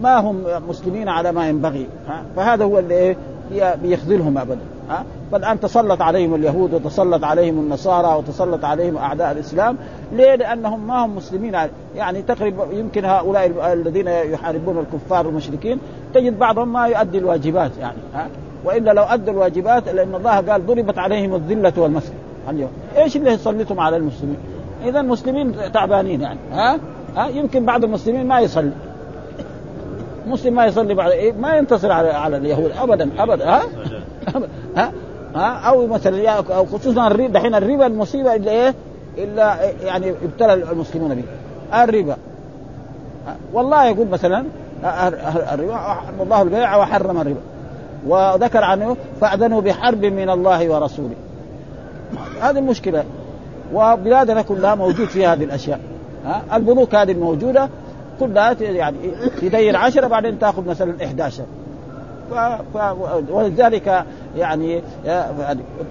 [0.02, 1.88] ما هم مسلمين على ما ينبغي
[2.36, 3.16] فهذا هو اللي
[3.82, 4.75] بيخذلهم ابدا.
[4.90, 9.78] ها؟ فالان تسلط عليهم اليهود وتسلط عليهم النصارى وتسلط عليهم أعداء الإسلام.
[10.12, 11.58] ليه؟ لأنهم ما هم مسلمين.
[11.96, 15.80] يعني تقريبا يمكن هؤلاء الذين يحاربون الكفار والمشركين
[16.14, 18.28] تجد بعضهم ما يؤدي الواجبات يعني ها؟
[18.66, 22.16] وإلا لو أدوا الواجبات لأن الله قال ضربت عليهم الذلة والمسكن
[22.50, 22.72] اليوم.
[22.98, 24.38] إيش اللي يسلطهم على المسلمين؟
[24.86, 26.80] اذا المسلمين تعبانين يعني ها؟
[27.16, 28.72] ها؟ يمكن بعض المسلمين ما يصلي.
[30.28, 32.72] مسلم ما يصلي بعد إيه؟ ما ينتصر على على اليهود.
[32.78, 33.62] ابدا ابدا ها؟
[34.28, 34.42] ها
[35.36, 38.74] ها؟ أو مثلا أو خصوصا الربا دحين الربا المصيبة إلا إيه؟
[39.18, 41.24] إلا يعني ابتلى المسلمون به.
[41.84, 42.18] الربا
[43.54, 44.46] والله يقول مثلا
[45.54, 47.42] الربا الله البيع وحرم الربا.
[48.08, 51.16] وذكر عنه فأذنوا بحرب من الله ورسوله.
[52.42, 53.04] هذه المشكلة.
[53.74, 55.80] وبلادنا كلها موجود فيها هذه الأشياء.
[56.26, 57.70] ها؟ البنوك هذه الموجوده
[58.20, 58.98] كلها يعني
[59.42, 61.44] تدين عشرة بعدين تأخذ مثلا 11
[62.32, 62.34] ف...
[62.78, 62.96] ف...
[63.30, 64.82] ولذلك يعني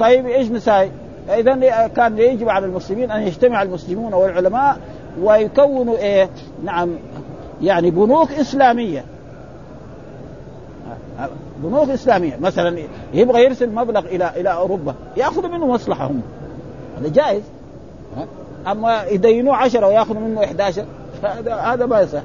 [0.00, 0.90] طيب إيش نساي؟
[1.28, 4.78] اذا كان يجب على المسلمين أن يجتمع المسلمون والعلماء
[5.22, 6.30] ويكونوا إيه؟
[6.64, 6.88] نعم
[7.62, 9.04] يعني بنوك إسلامية.
[11.62, 12.37] بنوك إسلامية.
[12.40, 12.78] مثلا
[13.14, 16.20] يبغى يرسل مبلغ إلى إلى أوروبا ياخذ منه مصلحه هم
[17.00, 17.42] هذا جائز.
[18.66, 20.85] أما يدينوه 10 ويأخذوا منه 11
[21.22, 22.22] هذا هذا ما يصح.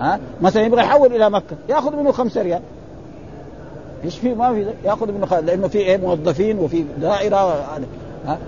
[0.00, 2.60] ها؟ مثلا يبغى يحول إلى مكة ياخذ منه خمسة ريال.
[4.04, 5.34] إيش في ما في ياخذ منه خ...
[5.34, 7.36] لأنه في إيه؟ موظفين وفي دائرة
[8.26, 8.38] ها؟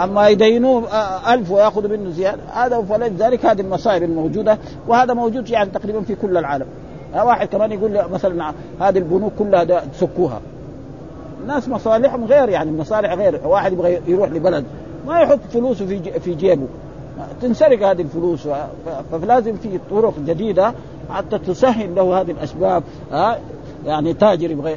[0.00, 0.84] أما يدينوه
[1.34, 2.42] ألف وياخذ منه زيادة.
[2.52, 6.66] هذا فلذلك هذه المصائب الموجودة وهذا موجود يعني تقريبا في كل العالم.
[7.14, 10.40] واحد كمان يقول مثلا هذه البنوك كلها تسكوها
[11.42, 13.40] الناس مصالحهم غير يعني المصالح غير.
[13.44, 14.64] واحد يبغى يروح لبلد
[15.06, 16.66] ما يحط فلوسه في في جيبه.
[17.42, 18.48] تنسرق هذه الفلوس.
[19.12, 20.74] فلازم في طرق جديدة
[21.10, 22.82] حتى تسهل له هذه الأسباب
[23.86, 24.76] يعني تاجر يبغى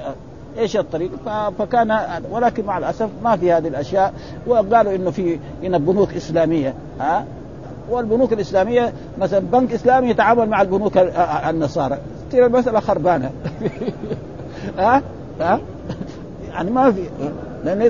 [0.57, 1.11] إيش الطريق؟
[1.59, 1.99] فكان
[2.31, 4.13] ولكن مع الأسف ما في هذه الأشياء
[4.47, 7.25] وقالوا إنه في هنا بنوك إسلامية ها؟
[7.89, 10.97] والبنوك الإسلامية مثلا بنك إسلامي يتعامل مع البنوك
[11.49, 11.97] النصارى.
[12.29, 13.31] تصير المسألة خربانة.
[14.77, 15.01] ها؟
[15.39, 15.59] ها؟
[16.49, 17.03] يعني ما في
[17.63, 17.81] لأن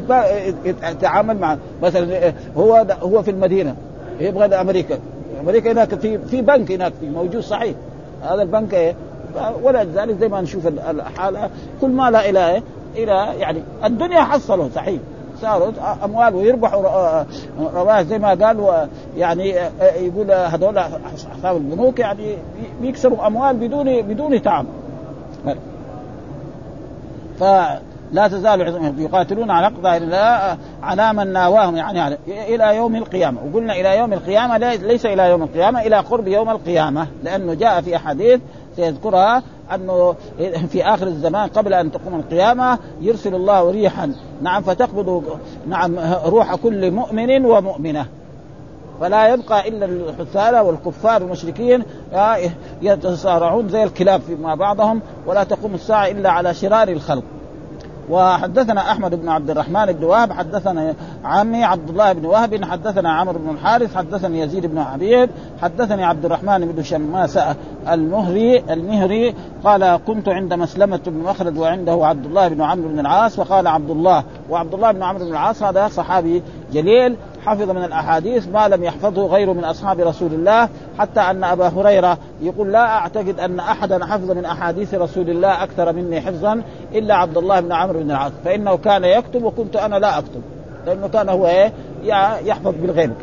[0.66, 3.76] يتعامل مع مثلا هو هو في المدينة
[4.20, 5.00] يبغى أمريكا.
[5.42, 7.76] أمريكا هناك في في بنك هناك في موجود صحيح.
[8.24, 8.96] هذا البنك إيه؟
[9.64, 11.50] ولذلك زي ما نشوف الحالة.
[11.82, 12.64] كل ما لا إلى إيه؟
[12.96, 15.00] إلى يعني الدنيا حصلوا صحيح.
[15.42, 15.72] صاروا
[16.04, 17.24] أموال ويربحوا
[17.74, 18.88] رواح زي ما قال
[19.18, 19.56] يعني
[19.96, 20.78] يقول هذول
[21.16, 22.38] أصحاب البنوك يعني
[22.82, 24.66] بيكسبوا أموال بدون بدون تعب
[27.40, 27.44] ف
[28.12, 28.62] لا تزال
[29.00, 33.42] يقاتلون على أقضاء الله على من ناواهم يعني إلى يوم القيامة.
[33.52, 37.08] وقلنا إلى يوم القيامة ليس إلى يوم القيامة إلى قرب يوم القيامة.
[37.24, 38.40] لأنه جاء في أحاديث
[38.78, 40.16] سيذكرها أنه
[40.70, 44.16] في آخر الزمان قبل أن تقوم القيامة يرسل الله ريحا.
[44.42, 48.06] نعم فتقبض نعم روح كل مؤمن ومؤمنة.
[49.00, 51.84] فلا يبقى إلا الحثالة والكفار المشركين
[52.82, 57.24] يتصارعون زي الكلاب مع بعضهم ولا تقوم الساعة إلا على شرار الخلق.
[58.10, 63.40] وحدثنا أحمد بن عبد الرحمن بن وهب حدثنا عمي عبد الله بن وهب حدثنا عمرو
[63.40, 65.30] بن الحارث حدثني يزيد بن عبيد
[65.62, 67.56] حدثني عبد الرحمن بن شماسة
[67.90, 73.40] المهري المهري قال كنت عند مسلمة بن مخلد وعنده عبد الله بن عمرو بن العاص.
[73.40, 76.44] وقال عبد الله وعبد الله بن عمرو بن العاص هذا صحابي
[76.74, 77.16] جليل
[77.48, 82.18] حفظ من الأحاديث ما لم يحفظه غيره من أصحاب رسول الله حتى أن أبا هريرة
[82.42, 86.62] يقول لا أعتقد أن أحدا حفظ من أحاديث رسول الله أكثر مني حفظا
[86.94, 90.42] إلا عبد الله بن عمرو بن العاص فإنه كان يكتب وكنت أنا لا أكتب
[90.86, 91.74] لأنه كان هو إيه؟
[92.46, 93.14] يحفظ بالغيب.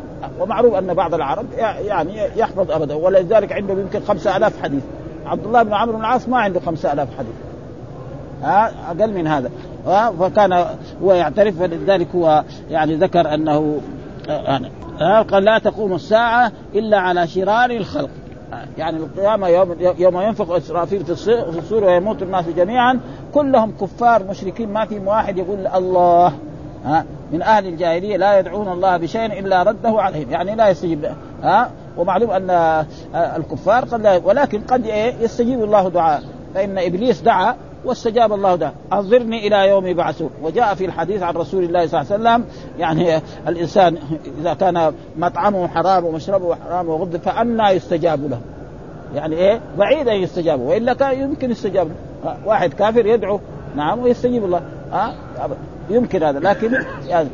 [0.40, 1.46] ومعروف أن بعض العرب
[1.86, 4.82] يعني يحفظ ابدا ولذلك عنده يمكن خمسة ألاف حديث.
[5.26, 7.34] عبد الله بن عمرو بن العاص ما عنده خمسة ألاف حديث.
[8.42, 9.50] ها؟ أقل من هذا.
[10.20, 10.66] فكان
[11.02, 13.80] هو يعترف فلذلك هو يعني ذكر أنه
[15.30, 18.10] قال لا تقوم الساعة إلا على شرار الخلق.
[18.78, 21.10] يعني القيامة يوم, يوم ينفخ إسرافيل في
[21.58, 23.00] الصور ويموت الناس جميعا
[23.34, 26.32] كلهم كفار مشركين ما في واحد يقول الله.
[26.84, 30.30] ها؟ من أهل الجاهلية لا يدعون الله بشيء إلا رده عليهم.
[30.30, 31.10] يعني لا يستجيب
[31.42, 32.50] ها؟ ومعلوم أن
[33.14, 36.22] الكفار قد ولكن قد إيه؟ يستجيب الله دعاء.
[36.54, 40.30] فإن إبليس دعا واستجاب الله ده أنظرني إلى يوم يبعثون.
[40.42, 42.44] وجاء في الحديث عن رسول الله صلى الله عليه وسلم
[42.78, 43.98] يعني الإنسان
[44.40, 48.40] إذا كان مطعمه حرام ومشربه حرام وغض فأنا يستجاب له.
[49.14, 50.60] يعني إيه؟ بعيد أن يستجاب.
[50.60, 51.88] وإلا كان يمكن يستجاب
[52.46, 53.40] واحد كافر يدعو
[53.76, 54.62] نعم ويستجيب الله.
[54.92, 55.14] ها
[55.90, 56.38] يمكن هذا.
[56.40, 56.78] لكن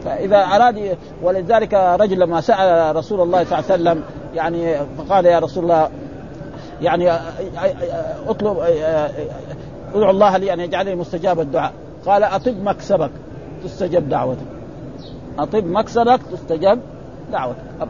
[0.04, 4.02] فاذا أراد ولذلك رجل لما سأل رسول الله صلى الله عليه وسلم
[4.34, 5.90] يعني فقال يا رسول الله
[6.82, 7.12] يعني
[8.28, 8.56] أطلب
[9.94, 11.72] ادعو الله لي أن يجعلني مستجاب الدعاء.
[12.06, 13.10] قال أطب مكسبك
[13.64, 14.46] تستجب دعوتك.
[15.38, 16.80] أطب مكسبك تستجب
[17.32, 17.88] دعوتك.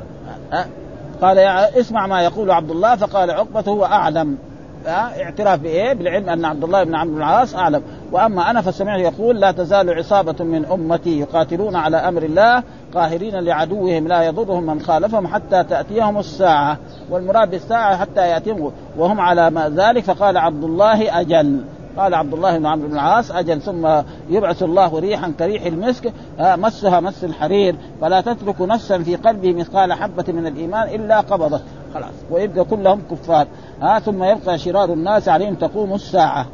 [1.22, 2.96] قال يا اسمع ما يقول عبد الله.
[2.96, 4.38] فقال عقبة هو أعلم.
[4.86, 7.82] اعتراف بإيه؟ بالعلم أن عبد الله بن عمرو بن العاص أعلم،
[8.12, 12.62] وأما أنا فسمعت يقول لا تزال عصابة من أمتي يقاتلون على أمر الله
[12.94, 16.78] قاهرين لعدوهم لا يضرهم من خالفهم حتى تأتيهم الساعة،
[17.10, 20.04] والمراد بالساعة حتى يأتيهم وهم على ما ذلك.
[20.04, 21.60] فقال عبد الله أجل،
[21.96, 23.88] قال عبد الله بن عمرو بن العاص أجل ثم
[24.30, 30.24] يبعث الله ريحا كريح المسك مسها مس الحرير فلا تترك نفسا في قلبه مثقال حبة
[30.28, 31.62] من الإيمان إلا قبضت
[31.94, 33.46] خلاص ويبقى كلهم كفار.
[33.82, 36.46] ها ثم يبقى شرار الناس عليهم تقوم الساعة.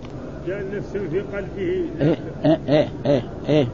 [0.48, 1.58] نفسا في قلبه.
[2.00, 3.66] إيه إيه إيه إيه, إيه.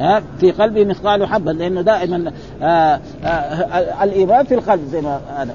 [0.00, 5.54] ها في قلبه مثقال حبة لأنه دائما آآ آآ الإيمان في القلب زي ما هذا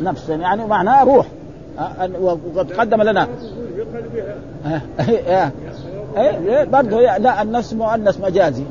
[0.00, 1.26] نفس يعني معناه روح.
[2.20, 3.28] وقد قدم لنا.
[6.16, 8.64] إيه برضه لا النفس مؤنث مجازي.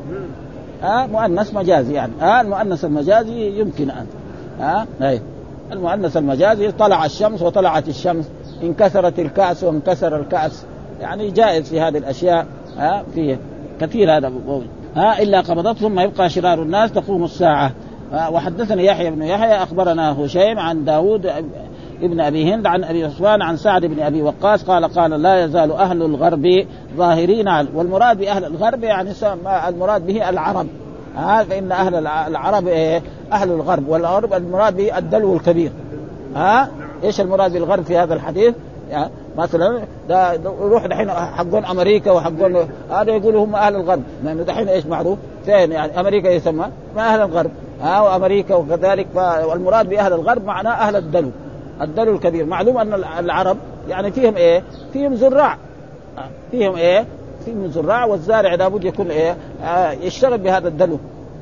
[0.81, 2.13] ها مؤنث مجازي يعني.
[2.19, 4.05] ها المؤنث المجازي يمكن ان
[4.59, 5.21] ها إيه.
[5.71, 8.29] المؤنث المجازي طلع الشمس وطلعت الشمس.
[8.63, 10.65] انكسرت الكأس وانكسر الكأس.
[11.01, 12.45] يعني جائز في هذه الأشياء.
[12.77, 13.03] ها
[13.79, 14.31] كثير هذا
[14.95, 17.71] ها إلا قبضت ثم يبقى شرار الناس تقوم الساعة.
[18.13, 21.31] وحدثني يحيى بن يحيى أخبرنا هشيم عن داود
[22.01, 25.71] ابن أبي هند عن أبي عثمان عن سعد بن أبي وقاص قال قال لا يزال
[25.71, 26.65] أهل الغرب
[26.97, 29.11] ظاهرين والمراد بأهل الغرب يعني
[29.67, 30.67] المراد به العرب
[31.15, 35.71] ها فإن أهل العرب إيه؟ أهل الغرب والغرب المراد به الدلو الكبير
[36.35, 36.69] ها
[37.03, 38.53] إيش المراد بالغرب في هذا الحديث؟
[38.91, 42.55] يعني مثلا ده يروح دحين حقون أمريكا وحقون
[42.91, 47.21] هذا يقولوا هم أهل الغرب لأنه دحين إيش معروف؟ فين يعني أمريكا يسمى ما أهل
[47.21, 49.07] الغرب ها وأمريكا وكذلك
[49.49, 51.31] والمراد بأهل الغرب معناه أهل الدلو
[51.81, 52.45] الدلو الكبير.
[52.45, 53.57] معلوم أن العرب
[53.89, 55.57] يعني فيهم إيه؟ فيهم زراع.
[56.51, 57.05] فيهم إيه؟
[57.45, 60.97] فيهم زراع والزارع لابد يكون إيه؟ آه يشتغل بهذا الدلو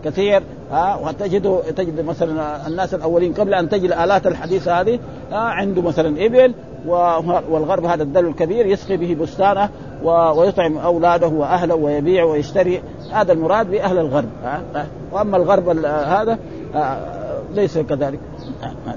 [0.05, 0.43] كثير.
[0.71, 4.99] ها آه وتجد تجد مثلا الناس الأولين قبل أن تجي الالات الحديثة هذه
[5.31, 6.53] آه عنده مثلا إبل
[7.49, 9.69] والغرب هذا الدلو الكبير يسقي به بستانه
[10.03, 12.81] ويطعم أولاده وأهله ويبيع ويشتري.
[13.11, 14.29] هذا المراد بأهل الغرب.
[14.43, 16.37] ها آه وأما الغرب هذا
[16.75, 16.97] آه
[17.53, 18.19] ليس كذلك.
[18.63, 18.95] آه.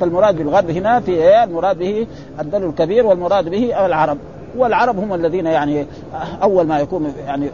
[0.00, 2.06] فالمراد بالغرب هنا في إيه؟ المراد به
[2.40, 4.18] الدلو الكبير والمراد به العرب.
[4.56, 5.86] والعرب هم الذين يعني
[6.42, 7.50] أول ما يكون يعني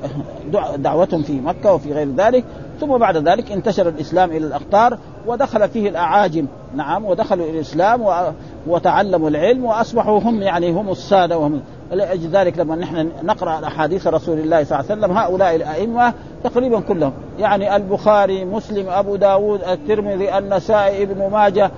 [0.77, 2.45] دعوتهم في مكة وفي غير ذلك.
[2.81, 6.47] ثم بعد ذلك انتشر الإسلام إلى الأقطار ودخل فيه الأعاجم.
[6.77, 8.33] نعم ودخلوا إلى الإسلام
[8.67, 11.61] وتعلموا العلم وأصبحوا هم يعني هم السادة وهم.
[11.93, 16.81] لاجل ذلك لما نحن نقرأ أحاديث رسول الله صلى الله عليه وسلم هؤلاء الأئمة تقريبا
[16.81, 17.13] كلهم.
[17.39, 21.71] يعني البخاري مسلم أبو داود الترمذي النسائي ابن ماجه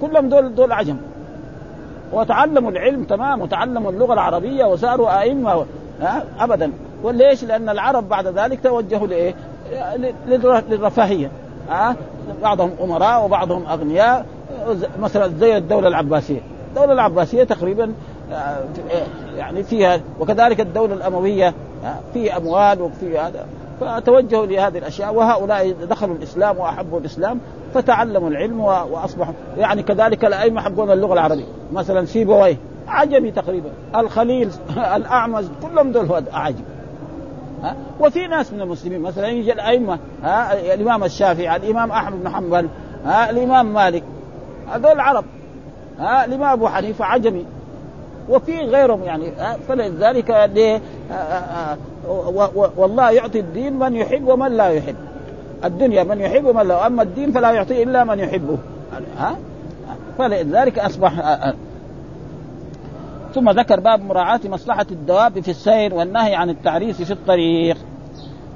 [0.00, 0.96] كلهم دول دول عجم.
[2.12, 5.64] وتعلموا العلم تمام وتعلموا اللغة العربية وصاروا أئمة
[6.38, 6.72] ابدا.
[7.02, 9.34] وليش؟ لأن العرب بعد ذلك توجهوا لإيه؟
[10.68, 11.30] للرفاهية.
[11.70, 11.96] ها
[12.42, 14.26] بعضهم أمراء وبعضهم أغنياء.
[15.00, 17.92] مثلا زي الدولة العباسية، الدولة العباسية تقريبا
[19.36, 21.54] يعني فيها وكذلك الدولة الأموية
[22.12, 23.46] في أموال وفي هذا.
[23.80, 25.14] فتوجهوا لهذه الأشياء.
[25.14, 27.40] وهؤلاء دخلوا الإسلام وأحبوا الإسلام
[27.74, 31.44] فتعلموا العلم وأصبحوا يعني كذلك الأئمة حقون اللغة العربية.
[31.72, 32.56] مثلا سيبويه
[32.88, 33.70] عجمي تقريبا.
[33.96, 34.50] الخليل
[34.96, 36.64] الاعمز كلهم دول عجم.
[37.62, 42.68] ها؟ وفي ناس من المسلمين مثلا يجي الأئمة ها؟ الإمام الشافعي الإمام أحمد بن حنبل
[43.04, 44.02] ها؟ الإمام مالك.
[44.72, 45.24] هذول عرب.
[45.98, 47.46] ها؟ الإمام أبو حنيفة عجمي.
[48.28, 49.32] وفي غيرهم يعني
[49.68, 50.80] فلذلك ليه؟
[52.76, 54.96] والله يعطي الدين من يحب ومن لا يحب.
[55.64, 58.58] الدنيا من يحب ومن لا اما الدين فلا يعطي إلا من يحبه.
[59.18, 59.36] ها؟
[60.18, 61.12] فلذلك أصبح
[63.34, 67.76] ثم ذكر باب مراعاة مصلحة الدواب في السير والنهي عن التعريس في الطريق.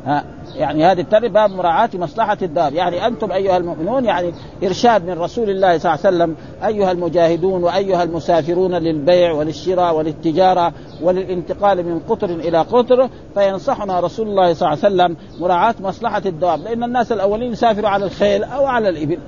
[0.08, 2.72] ها؟ يعني هذه التربية باب مراعاة مصلحة الدار.
[2.72, 4.32] يعني أنتم أيها المؤمنون يعني
[4.64, 10.72] إرشاد من رسول الله صلى الله عليه وسلم أيها المجاهدون وأيها المسافرون للبيع وللشراء وللتجارة
[11.02, 16.60] وللانتقال من قطر إلى قطر فينصحنا رسول الله صلى الله عليه وسلم مراعاة مصلحة الدواب
[16.60, 19.18] لأن الناس الأولين يسافروا على الخيل أو على الإبل.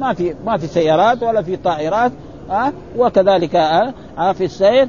[0.00, 2.12] ما في ما في سيارات ولا في طائرات
[2.50, 4.88] ها؟ وكذلك ها؟ في السير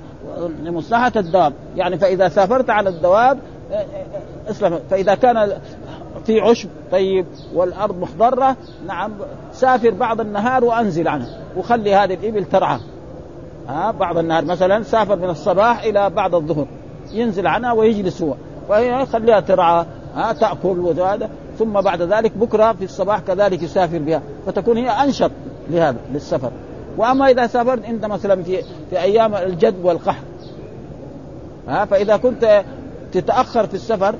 [0.63, 3.39] لمصلحة الدواب يعني فإذا سافرت على الدواب
[4.49, 4.79] اسلم.
[4.89, 5.51] فإذا كان
[6.25, 8.55] في عشب طيب والأرض مخضرة
[8.87, 9.11] نعم
[9.53, 12.79] سافر بعض النهار وأنزل عنه وخلي هذه الإبل ترعى.
[13.67, 16.67] ها بعض النهار مثلا سافر من الصباح إلى بعد الظهر
[17.11, 18.35] ينزل عنها ويجلس هو
[18.69, 19.85] ويخليها ترعى
[20.15, 25.31] ها تأكل وهذا ثم بعد ذلك بكرة في الصباح كذلك يسافر بها فتكون هي أنشط
[25.69, 26.51] لهذا للسفر.
[26.97, 30.23] وأما إذا سافرت انت مثلا في في أيام الجد والقحط
[31.67, 32.63] ها فإذا كنت
[33.11, 34.15] تتأخر في السفر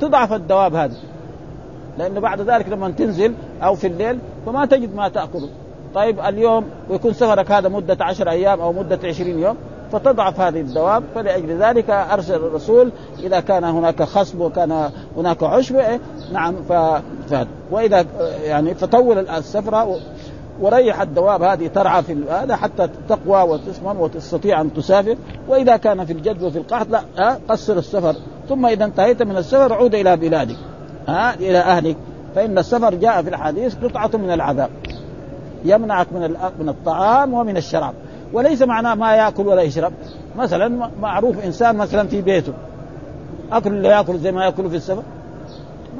[0.00, 0.96] تضعف الدواب هذه
[1.98, 5.48] لأنه بعد ذلك لما تنزل أو في الليل فما تجد ما تاكله
[5.94, 9.56] طيب اليوم ويكون سفرك هذا مدة عشر أيام أو مدة عشرين يوم
[9.92, 16.00] فتضعف هذه الدواب فلأجل ذلك أرسل الرسول إذا كان هناك خصب وكان هناك عشب إيه؟
[16.32, 16.72] نعم ف...
[17.32, 17.46] ف...
[17.70, 18.06] وإذا
[18.44, 19.98] يعني فطول السفرة
[20.60, 25.16] وريح الدواب هذه ترعى في هذا حتى تقوى وتسمن وتستطيع أن تسافر.
[25.48, 28.14] وإذا كان في الجد وفي القحط لا قصر السفر.
[28.48, 30.56] ثم إذا انتهيت من السفر عود إلى بلادك
[31.08, 31.96] ها إلى أهلك.
[32.34, 34.70] فإن السفر جاء في الحديث قطعة من العذاب.
[35.64, 37.94] يمنعك من من الطعام ومن الشراب.
[38.32, 39.92] وليس معناه ما يأكل ولا يشرب.
[40.36, 42.52] مثلا معروف إنسان مثلا في بيته.
[43.52, 45.02] أكل اللي يأكل زي ما يأكل في السفر؟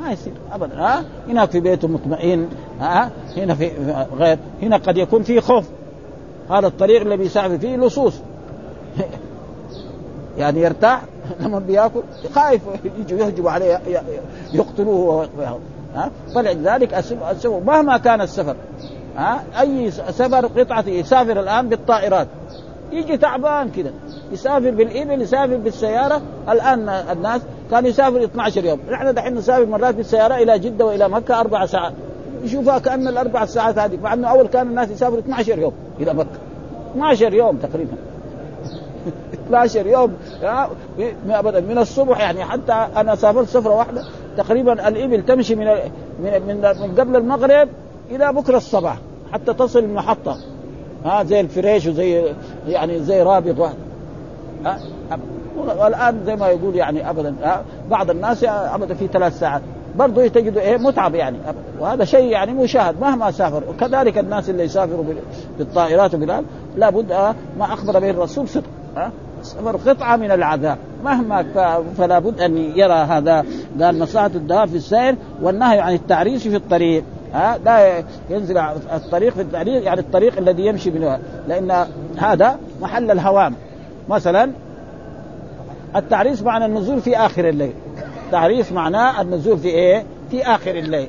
[0.03, 2.49] ما يصير ابدا ها؟ هناك في بيته مطمئن.
[2.81, 3.71] ها؟ هنا في
[4.19, 4.39] غير.
[4.63, 5.65] هنا قد يكون في خوف.
[6.51, 8.15] هذا الطريق اللي بيسافر فيه لصوص.
[10.39, 11.03] يعني يرتاح
[11.41, 12.01] لما بياكل
[12.35, 12.63] خايف
[12.99, 13.81] يجوا يهجموا عليه
[14.53, 15.29] يقتلوه.
[15.95, 18.57] ها؟ فلذلك السفر مهما كان السفر
[19.17, 22.29] ها؟ أي سفر قطعة يسافر الآن بالطائرات.
[22.93, 23.91] يجي تعبان كده.
[24.33, 26.23] يسافر بالإبل يسافر بالسيارة.
[26.49, 28.81] الآن الناس كان يسافر 12 يوم.
[28.91, 31.93] نحن دحين نسافر مرات بالسيارة إلى جدة وإلى مكة أربع ساعات.
[32.45, 36.39] يشوفها كأن الأربع ساعات هذه مع انه أول كان الناس يسافروا 12 يوم إلى مكة.
[36.93, 37.93] 12 يوم تقريبا.
[39.47, 40.17] 12 يوم.
[41.29, 44.05] ابدا من الصبح يعني حتى أنا سافرت سفرة واحدة
[44.37, 45.67] تقريبا الإبل تمشي من
[46.21, 47.69] من من قبل المغرب
[48.11, 48.97] إلى بكرة الصباح
[49.33, 50.37] حتى تصل المحطة.
[51.05, 52.33] ها زي الفريش وزي
[52.67, 53.75] يعني زي رابط واحد.
[54.65, 54.79] ها
[55.57, 57.35] والآن زي ما يقول يعني ابدا
[57.91, 59.63] بعض الناس ابدا في ثلاث ساعات.
[59.97, 61.37] برضه تجد إيه متعب يعني.
[61.81, 63.63] وهذا شيء يعني مشاهد مهما سافر.
[63.69, 65.05] وكذلك الناس اللي يسافروا
[65.59, 66.45] بالطائرات وبالآن
[66.77, 67.13] لابد
[67.59, 68.65] ما أخبر به الرسول صدق
[69.41, 70.79] السفر قطعة من العذاب.
[71.05, 71.45] مهما
[71.99, 73.45] فلا بد أن يرى هذا.
[73.81, 77.05] قال مصلحة الدواب في السير والنهي عن التعريس في الطريق.
[77.33, 78.59] ها لا ينزل
[78.93, 81.19] الطريق في الطريق يعني الطريق الذي يمشي منه.
[81.49, 83.55] لأن هذا محل الهوام.
[84.09, 84.51] مثلا
[85.97, 87.73] التعريس معنى النزول في آخر الليل.
[88.33, 91.09] تعريس معناه النزول في إيه؟ في آخر الليل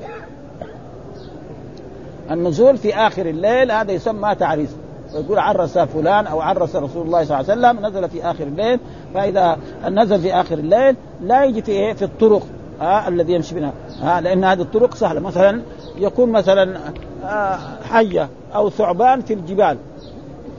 [2.32, 4.70] النزول في آخر الليل هذا يسمى تعريس
[5.14, 8.80] يقول عرس فلان أو عرس رسول الله صلى الله عليه وسلم نزل في آخر الليل
[9.14, 12.42] فإذا نزل في آخر الليل لا يجي في إيه؟ في الطرق
[12.82, 13.74] آه الذي يمشي منها
[14.04, 15.62] آه لأن هذه الطرق سهلة مثلا
[15.98, 16.78] يكون مثلا
[17.24, 17.60] آه
[17.92, 19.78] حية أو ثعبان في الجبال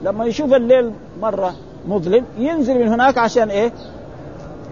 [0.03, 0.91] لما يشوف الليل
[1.21, 1.53] مرة
[1.87, 3.71] مظلم ينزل من هناك عشان إيه؟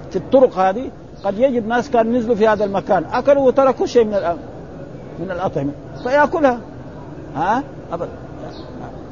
[0.09, 0.91] في الطرق هذه
[1.25, 4.19] قد يجد ناس كانوا نزلوا في هذا المكان أكلوا وتركوا شيء من
[5.19, 5.71] من الأطعمة
[6.03, 6.59] فيأكلها.
[7.35, 8.09] ها؟ ابدا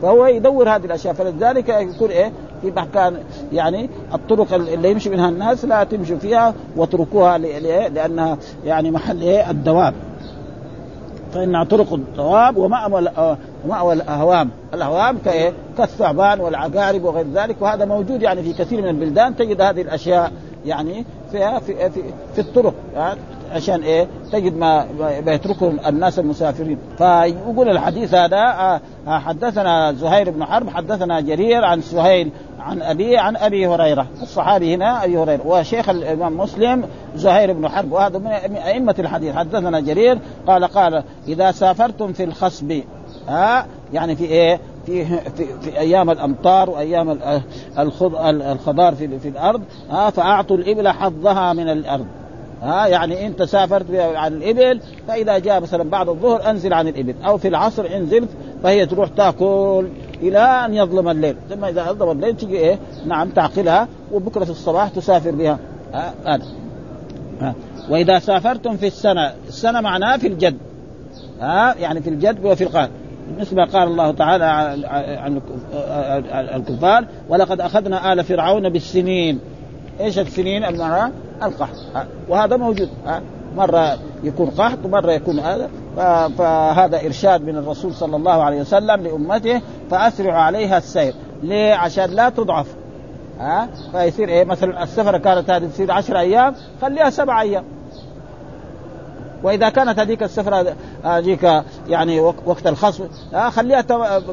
[0.01, 1.13] فهو يدور هذه الأشياء.
[1.13, 3.17] فلذلك يكون إيه؟ في مكان
[3.51, 9.93] يعني الطرق اللي يمشي منها الناس لا تمشوا فيها واتركوها لأنها يعني محل إيه؟ الدواب.
[11.33, 13.11] فإنها طرق الدواب ومأوى
[13.65, 17.55] ومأوى الأهوام، الأهوام كإيه؟ كالثعبان والعقارب وغير ذلك.
[17.61, 19.35] وهذا موجود يعني في كثير من البلدان.
[19.35, 20.31] تجد هذه الأشياء
[20.65, 22.01] يعني في في في,
[22.35, 22.73] في الطرق
[23.51, 24.85] عشان إيه؟ تجد ما
[25.27, 26.77] يتركه الناس المسافرين.
[26.97, 33.67] فيقول الحديث هذا حدثنا زهير بن حرب حدثنا جرير عن سهيل عن أبي عن أبي
[33.67, 34.07] هريرة.
[34.21, 37.91] الصحابي هنا أبي هريرة وشيخ الإمام مسلم زهير بن حرب.
[37.91, 39.35] وهذا من أئمة الحديث.
[39.35, 42.81] حدثنا جرير قال قال إذا سافرتم في الخصب
[43.27, 47.19] ها يعني في إيه؟ في في, في أيام الأمطار وأيام
[48.27, 49.61] الخضار في, في الأرض.
[49.89, 52.05] ها فأعطوا الإبل حظها من الأرض.
[52.61, 57.15] ها يعني انت سافرت عن الإبل فإذا جاء مثلا بعد الظهر أنزل عن الإبل.
[57.25, 58.25] أو في العصر انزل
[58.63, 59.87] فهي تروح تأكل
[60.21, 61.35] إلى أن يظلم الليل.
[61.49, 65.59] ثم إذا اظلم الليل تجي إيه؟ نعم تعقلها وبكرة في الصباح تسافر بها.
[66.25, 66.43] هذا.
[67.41, 67.55] ها.
[67.89, 70.57] وإذا سافرتم في السنة السنة معناها في الجد.
[71.41, 72.89] ها يعني في الجد وفي القال
[73.39, 74.45] مثل ما قال الله تعالى
[75.21, 75.41] عن
[76.55, 79.39] الكفار ولقد أخذنا آل فرعون بالسنين.
[79.99, 81.13] إيش السنين؟ المعنى
[81.43, 81.75] القحط.
[82.29, 82.89] وهذا موجود.
[83.55, 85.69] مرة يكون قحط ومرة يكون هذا.
[86.37, 89.61] فهذا إرشاد من الرسول صلى الله عليه وسلم لأمته
[89.91, 91.13] فاسرعوا عليها السير.
[91.43, 92.75] ليه؟ عشان لا تضعف.
[93.39, 97.63] ها فيصير إيه؟ مثلا السفرة كانت هذه تصير 10 أيام خليها سبع أيام.
[99.43, 103.07] وإذا كانت هذيك السفرة هذيك يعني وقت الخصم
[103.49, 103.81] خليها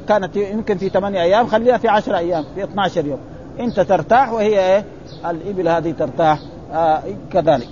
[0.09, 3.19] كانت يمكن في ثمانية أيام خليها في 10 أيام في 12 يوم.
[3.61, 4.85] أنت ترتاح وهي إيه؟
[5.31, 6.39] الإبل هذه ترتاح
[6.73, 7.03] آه
[7.33, 7.69] كذلك.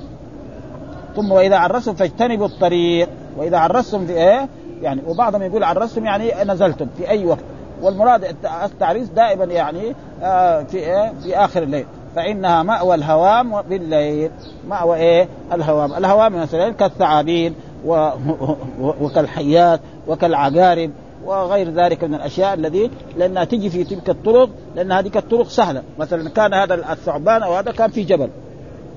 [1.17, 4.49] ثم وإذا عرستم فاجتنبوا الطريق وإذا عرستم في إيه؟
[4.83, 7.45] يعني وبعضهم يقول عرستم يعني نزلتم في أي وقت.
[7.83, 11.87] والمراد التعريس دائما يعني آه في إيه؟ في آخر الليل.
[12.19, 14.31] فإنها مأوى الهوام بالليل.
[14.69, 15.95] مأوى إيه؟ الهوام.
[15.95, 17.55] الهوام مثلا كالثعابين
[17.85, 18.11] و...
[19.01, 20.91] وكالحيات وكالعقارب
[21.25, 25.83] وغير ذلك من الأشياء الذي لأنها تجي في تلك الطرق لأن هذه الطرق سهلة.
[25.99, 28.29] مثلا كان هذا الثعبان أو هذا كان في جبل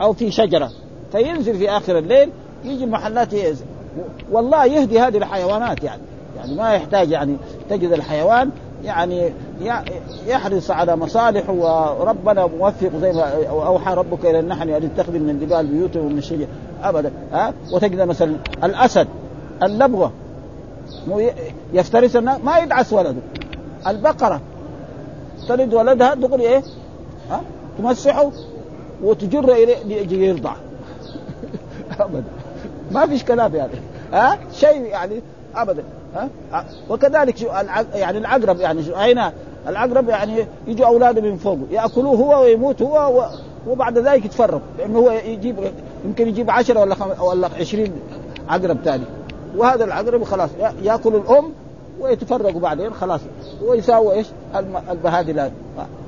[0.02, 0.70] أو في شجرة
[1.12, 2.30] فينزل في آخر الليل
[2.64, 3.66] يجي المحلات ينزل.
[4.32, 6.02] والله يهدي هذه الحيوانات يعني.
[6.38, 7.38] يعني ما يحتاج يعني
[7.70, 8.50] تجد الحيوان
[8.84, 9.34] يعني
[10.28, 15.68] يحرص على مصالحه وربنا موفق زي ما أوحى ربك إلى النحل أن يتخذ من الجبال
[15.68, 16.48] بيوتا ومن الشجر
[16.84, 17.12] ابدا.
[17.32, 19.08] ها؟ وتجد مثلا الأسد
[19.64, 20.12] اللبغة
[21.74, 23.22] يفترس ما يدعس ولده.
[23.88, 24.42] البقرة
[25.48, 26.64] تلد ولدها دغري إيه؟
[27.30, 27.42] ها؟
[27.78, 28.32] تمسحه
[29.04, 30.54] وتجر إليه يرضع.
[32.00, 32.24] ابدا.
[32.92, 33.74] ما فيش كلام يعني.
[34.14, 35.22] ها؟ شيء يعني
[35.56, 35.84] ابدا.
[36.90, 37.42] وكذلك
[37.94, 39.22] يعني العقرب يعني أين؟
[39.68, 43.30] العقرب يعني يجوا أولاده من فوق يأكلوه هو ويموت هو
[43.68, 45.56] وبعد ذلك يتفرق لأنه هو يجيب
[46.06, 47.24] يمكن يجيب عشرة ولا خم...
[47.24, 47.90] ولا 20
[48.50, 49.04] عقرب ثاني
[49.58, 50.50] وهذا العقرب خلاص
[50.84, 51.52] يأكل الأم
[52.02, 53.22] ويتفرقوا بعدين خلاص.
[53.64, 54.28] ويساووا إيش؟
[54.92, 55.52] البهادل هذه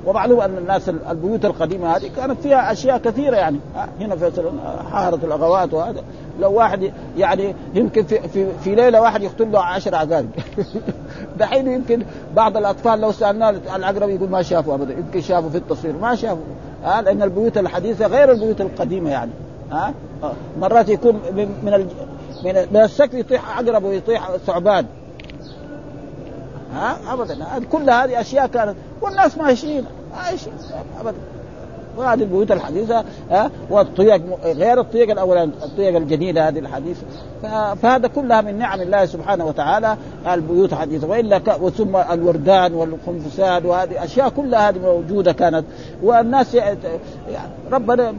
[0.05, 3.59] ومعلوم أن الناس البيوت القديمة هذه كانت فيها أشياء كثيرة يعني.
[3.99, 4.51] هنا في
[4.91, 6.03] حارة الأغوات وهذا.
[6.39, 10.29] لو واحد يعني يمكن في في, في ليلة واحد يقتل له 10 عقارب
[11.39, 12.03] دحين يمكن
[12.35, 14.93] بعض الأطفال لو سألناه العقرب يقول ما شافوا ابدا.
[14.93, 15.97] يمكن شافوا في التصوير.
[15.97, 16.43] ما شافوا.
[16.85, 19.31] آه لأن البيوت الحديثة غير البيوت القديمة يعني.
[19.71, 21.87] ها آه مرات يكون من من,
[22.71, 24.85] من السقف يطيح عقرب ويطيح ثعبان.
[26.73, 27.35] ها؟ ابدا.
[27.71, 29.85] كل هذه أشياء كانت والناس ماشيين.
[30.15, 30.55] ماشيين
[31.01, 31.17] ابدا.
[31.97, 37.01] وهذه البيوت الحديثة ها؟ والطيق غير الطيق الاولاني الطيق الجديدة هذه الحديثة.
[37.81, 39.97] فهذا كلها من نعم الله سبحانه وتعالى.
[40.33, 45.65] البيوت الحديثة والا ثم الوردان والخنفسان وهذه أشياء كلها هذه موجودة كانت.
[46.03, 46.77] والناس يعني
[47.71, 48.13] ربنا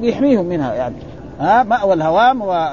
[0.00, 0.96] بيحميهم منها يعني.
[1.40, 2.68] ها؟ مأوى الهوام و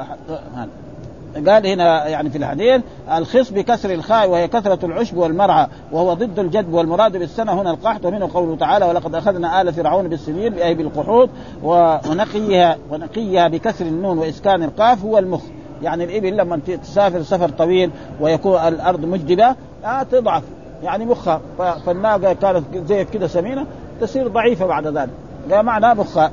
[1.36, 2.82] قال هنا يعني في الحديث
[3.18, 8.30] الخص بكسر الخاء وهي كثرة العشب والمرعى وهو ضد الجدب والمراد بالسنة هنا القحط ومنه
[8.34, 11.30] قوله تعالى ولقد أخذنا آل فرعون بالسنين أي بالقحوط
[11.64, 15.42] ونقيها ونقيها بكسر النون وإسكان القاف هو المخ.
[15.84, 19.56] يعني الإبل لما تسافر سفر طويل ويكون الأرض مجدبة
[19.86, 20.44] آه تضعف
[20.84, 21.42] يعني مخها.
[21.86, 23.66] فالناقة كانت زي كده سمينة
[24.02, 25.10] تصير ضعيفة بعد ذلك.
[25.50, 26.32] ده معنى مخها.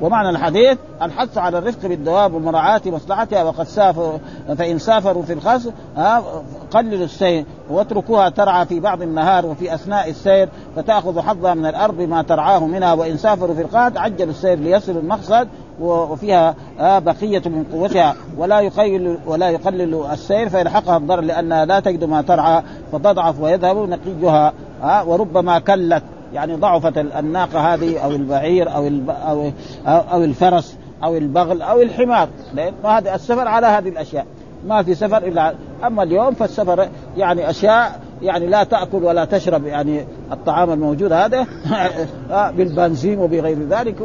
[0.00, 4.18] ومعنى الحديث الحث على الرفق بالدواب ومراعاة مصلحتها وقد سافروا
[4.58, 5.68] فإن سافروا في الخص
[6.70, 12.22] قللوا السير واتركوها ترعى في بعض النهار وفي أثناء السير فتأخذ حظها من الأرض بما
[12.22, 15.48] ترعاه منها وإن سافروا في القاد عجلوا السير ليصلوا المقصد
[15.80, 18.14] وفيها بقية من قوتها.
[18.38, 24.52] ولا يقلل ولا يقلل السير فيلحقها الضرر لأنها لا تجد ما ترعى فتضعف ويذهب نقيها
[25.06, 26.02] وربما كلت.
[26.36, 29.50] يعني ضعفت الناقة هذه أو البعير أو أو
[29.86, 32.28] أو الفرس أو البغل أو الحمار.
[32.54, 34.26] لأن هذا السفر على هذه الأشياء.
[34.66, 35.54] ما في سفر إلا
[35.86, 41.46] أما اليوم فالسفر يعني أشياء يعني لا تأكل ولا تشرب يعني الطعام الموجود هذا
[42.56, 43.96] بالبنزين وبغير ذلك.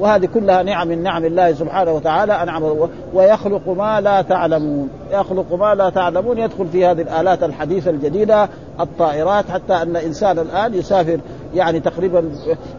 [0.00, 4.88] وهذه كلها نعم من نعم الله سبحانه وتعالى أنعم ويخلق ما لا تعلمون.
[5.12, 6.38] يخلق ما لا تعلمون.
[6.38, 8.48] يدخل في هذه الآلات الحديثة الجديدة
[8.80, 11.20] الطائرات حتى أن انسان الآن يسافر
[11.54, 12.30] يعني تقريبا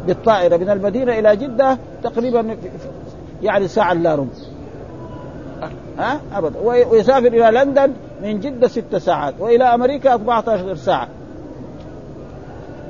[0.07, 2.57] بالطائرة من المدينة إلى جدة تقريبا
[3.41, 4.27] يعني ساعة إلا ربع.
[5.97, 6.59] ها؟ ابدا.
[6.63, 7.93] ويسافر إلى لندن
[8.23, 11.07] من جدة ست ساعات وإلى أمريكا 14 ساعة.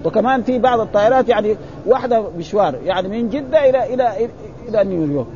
[0.05, 4.29] وكمان في بعض الطائرات يعني واحدة مشوار يعني من جدة إلى إلى
[4.67, 5.27] إلى نيويورك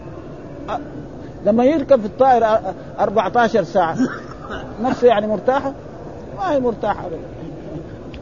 [1.45, 3.97] لما يركب في الطائرة 14 ساعة
[4.81, 5.73] نفسه يعني مرتاحة؟
[6.37, 7.05] ما هي مرتاحة.
[7.05, 7.17] ابدا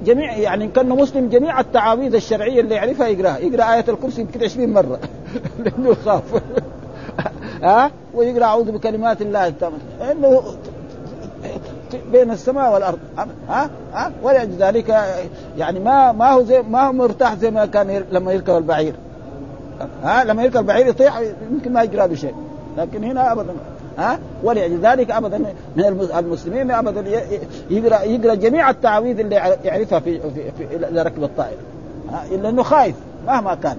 [0.06, 3.38] جميع يعني كانه مسلم جميع التعاويذ الشرعية اللي يعرفها يقراها.
[3.38, 5.00] يقرأ آية الكرسي يمكن 20 مرة.
[5.66, 6.24] لأنه يخاف.
[7.64, 9.78] ها؟ ويقرأ أعوذ بكلمات الله التامة.
[10.12, 10.44] إنه
[12.12, 13.00] بين السماء والأرض.
[13.50, 15.04] ها؟ ها؟ ولذلك
[15.58, 18.96] يعني ما ما هو زي ما هو مرتاح زي ما كان لما يركب البعير.
[20.04, 22.36] ها؟ لما يركب البعير يطيح يمكن ما يجرى له شيء
[22.78, 23.54] لكن هنا ابدا.
[23.98, 25.38] ها؟ ولذلك ابدا
[25.76, 27.22] من المسلمين ابدا
[27.70, 31.58] يقرا يقرأ جميع التعاويذ اللي يعرفها في في, في, ركب الطائره
[32.32, 32.96] لأنه خايف
[33.28, 33.78] مهما كان.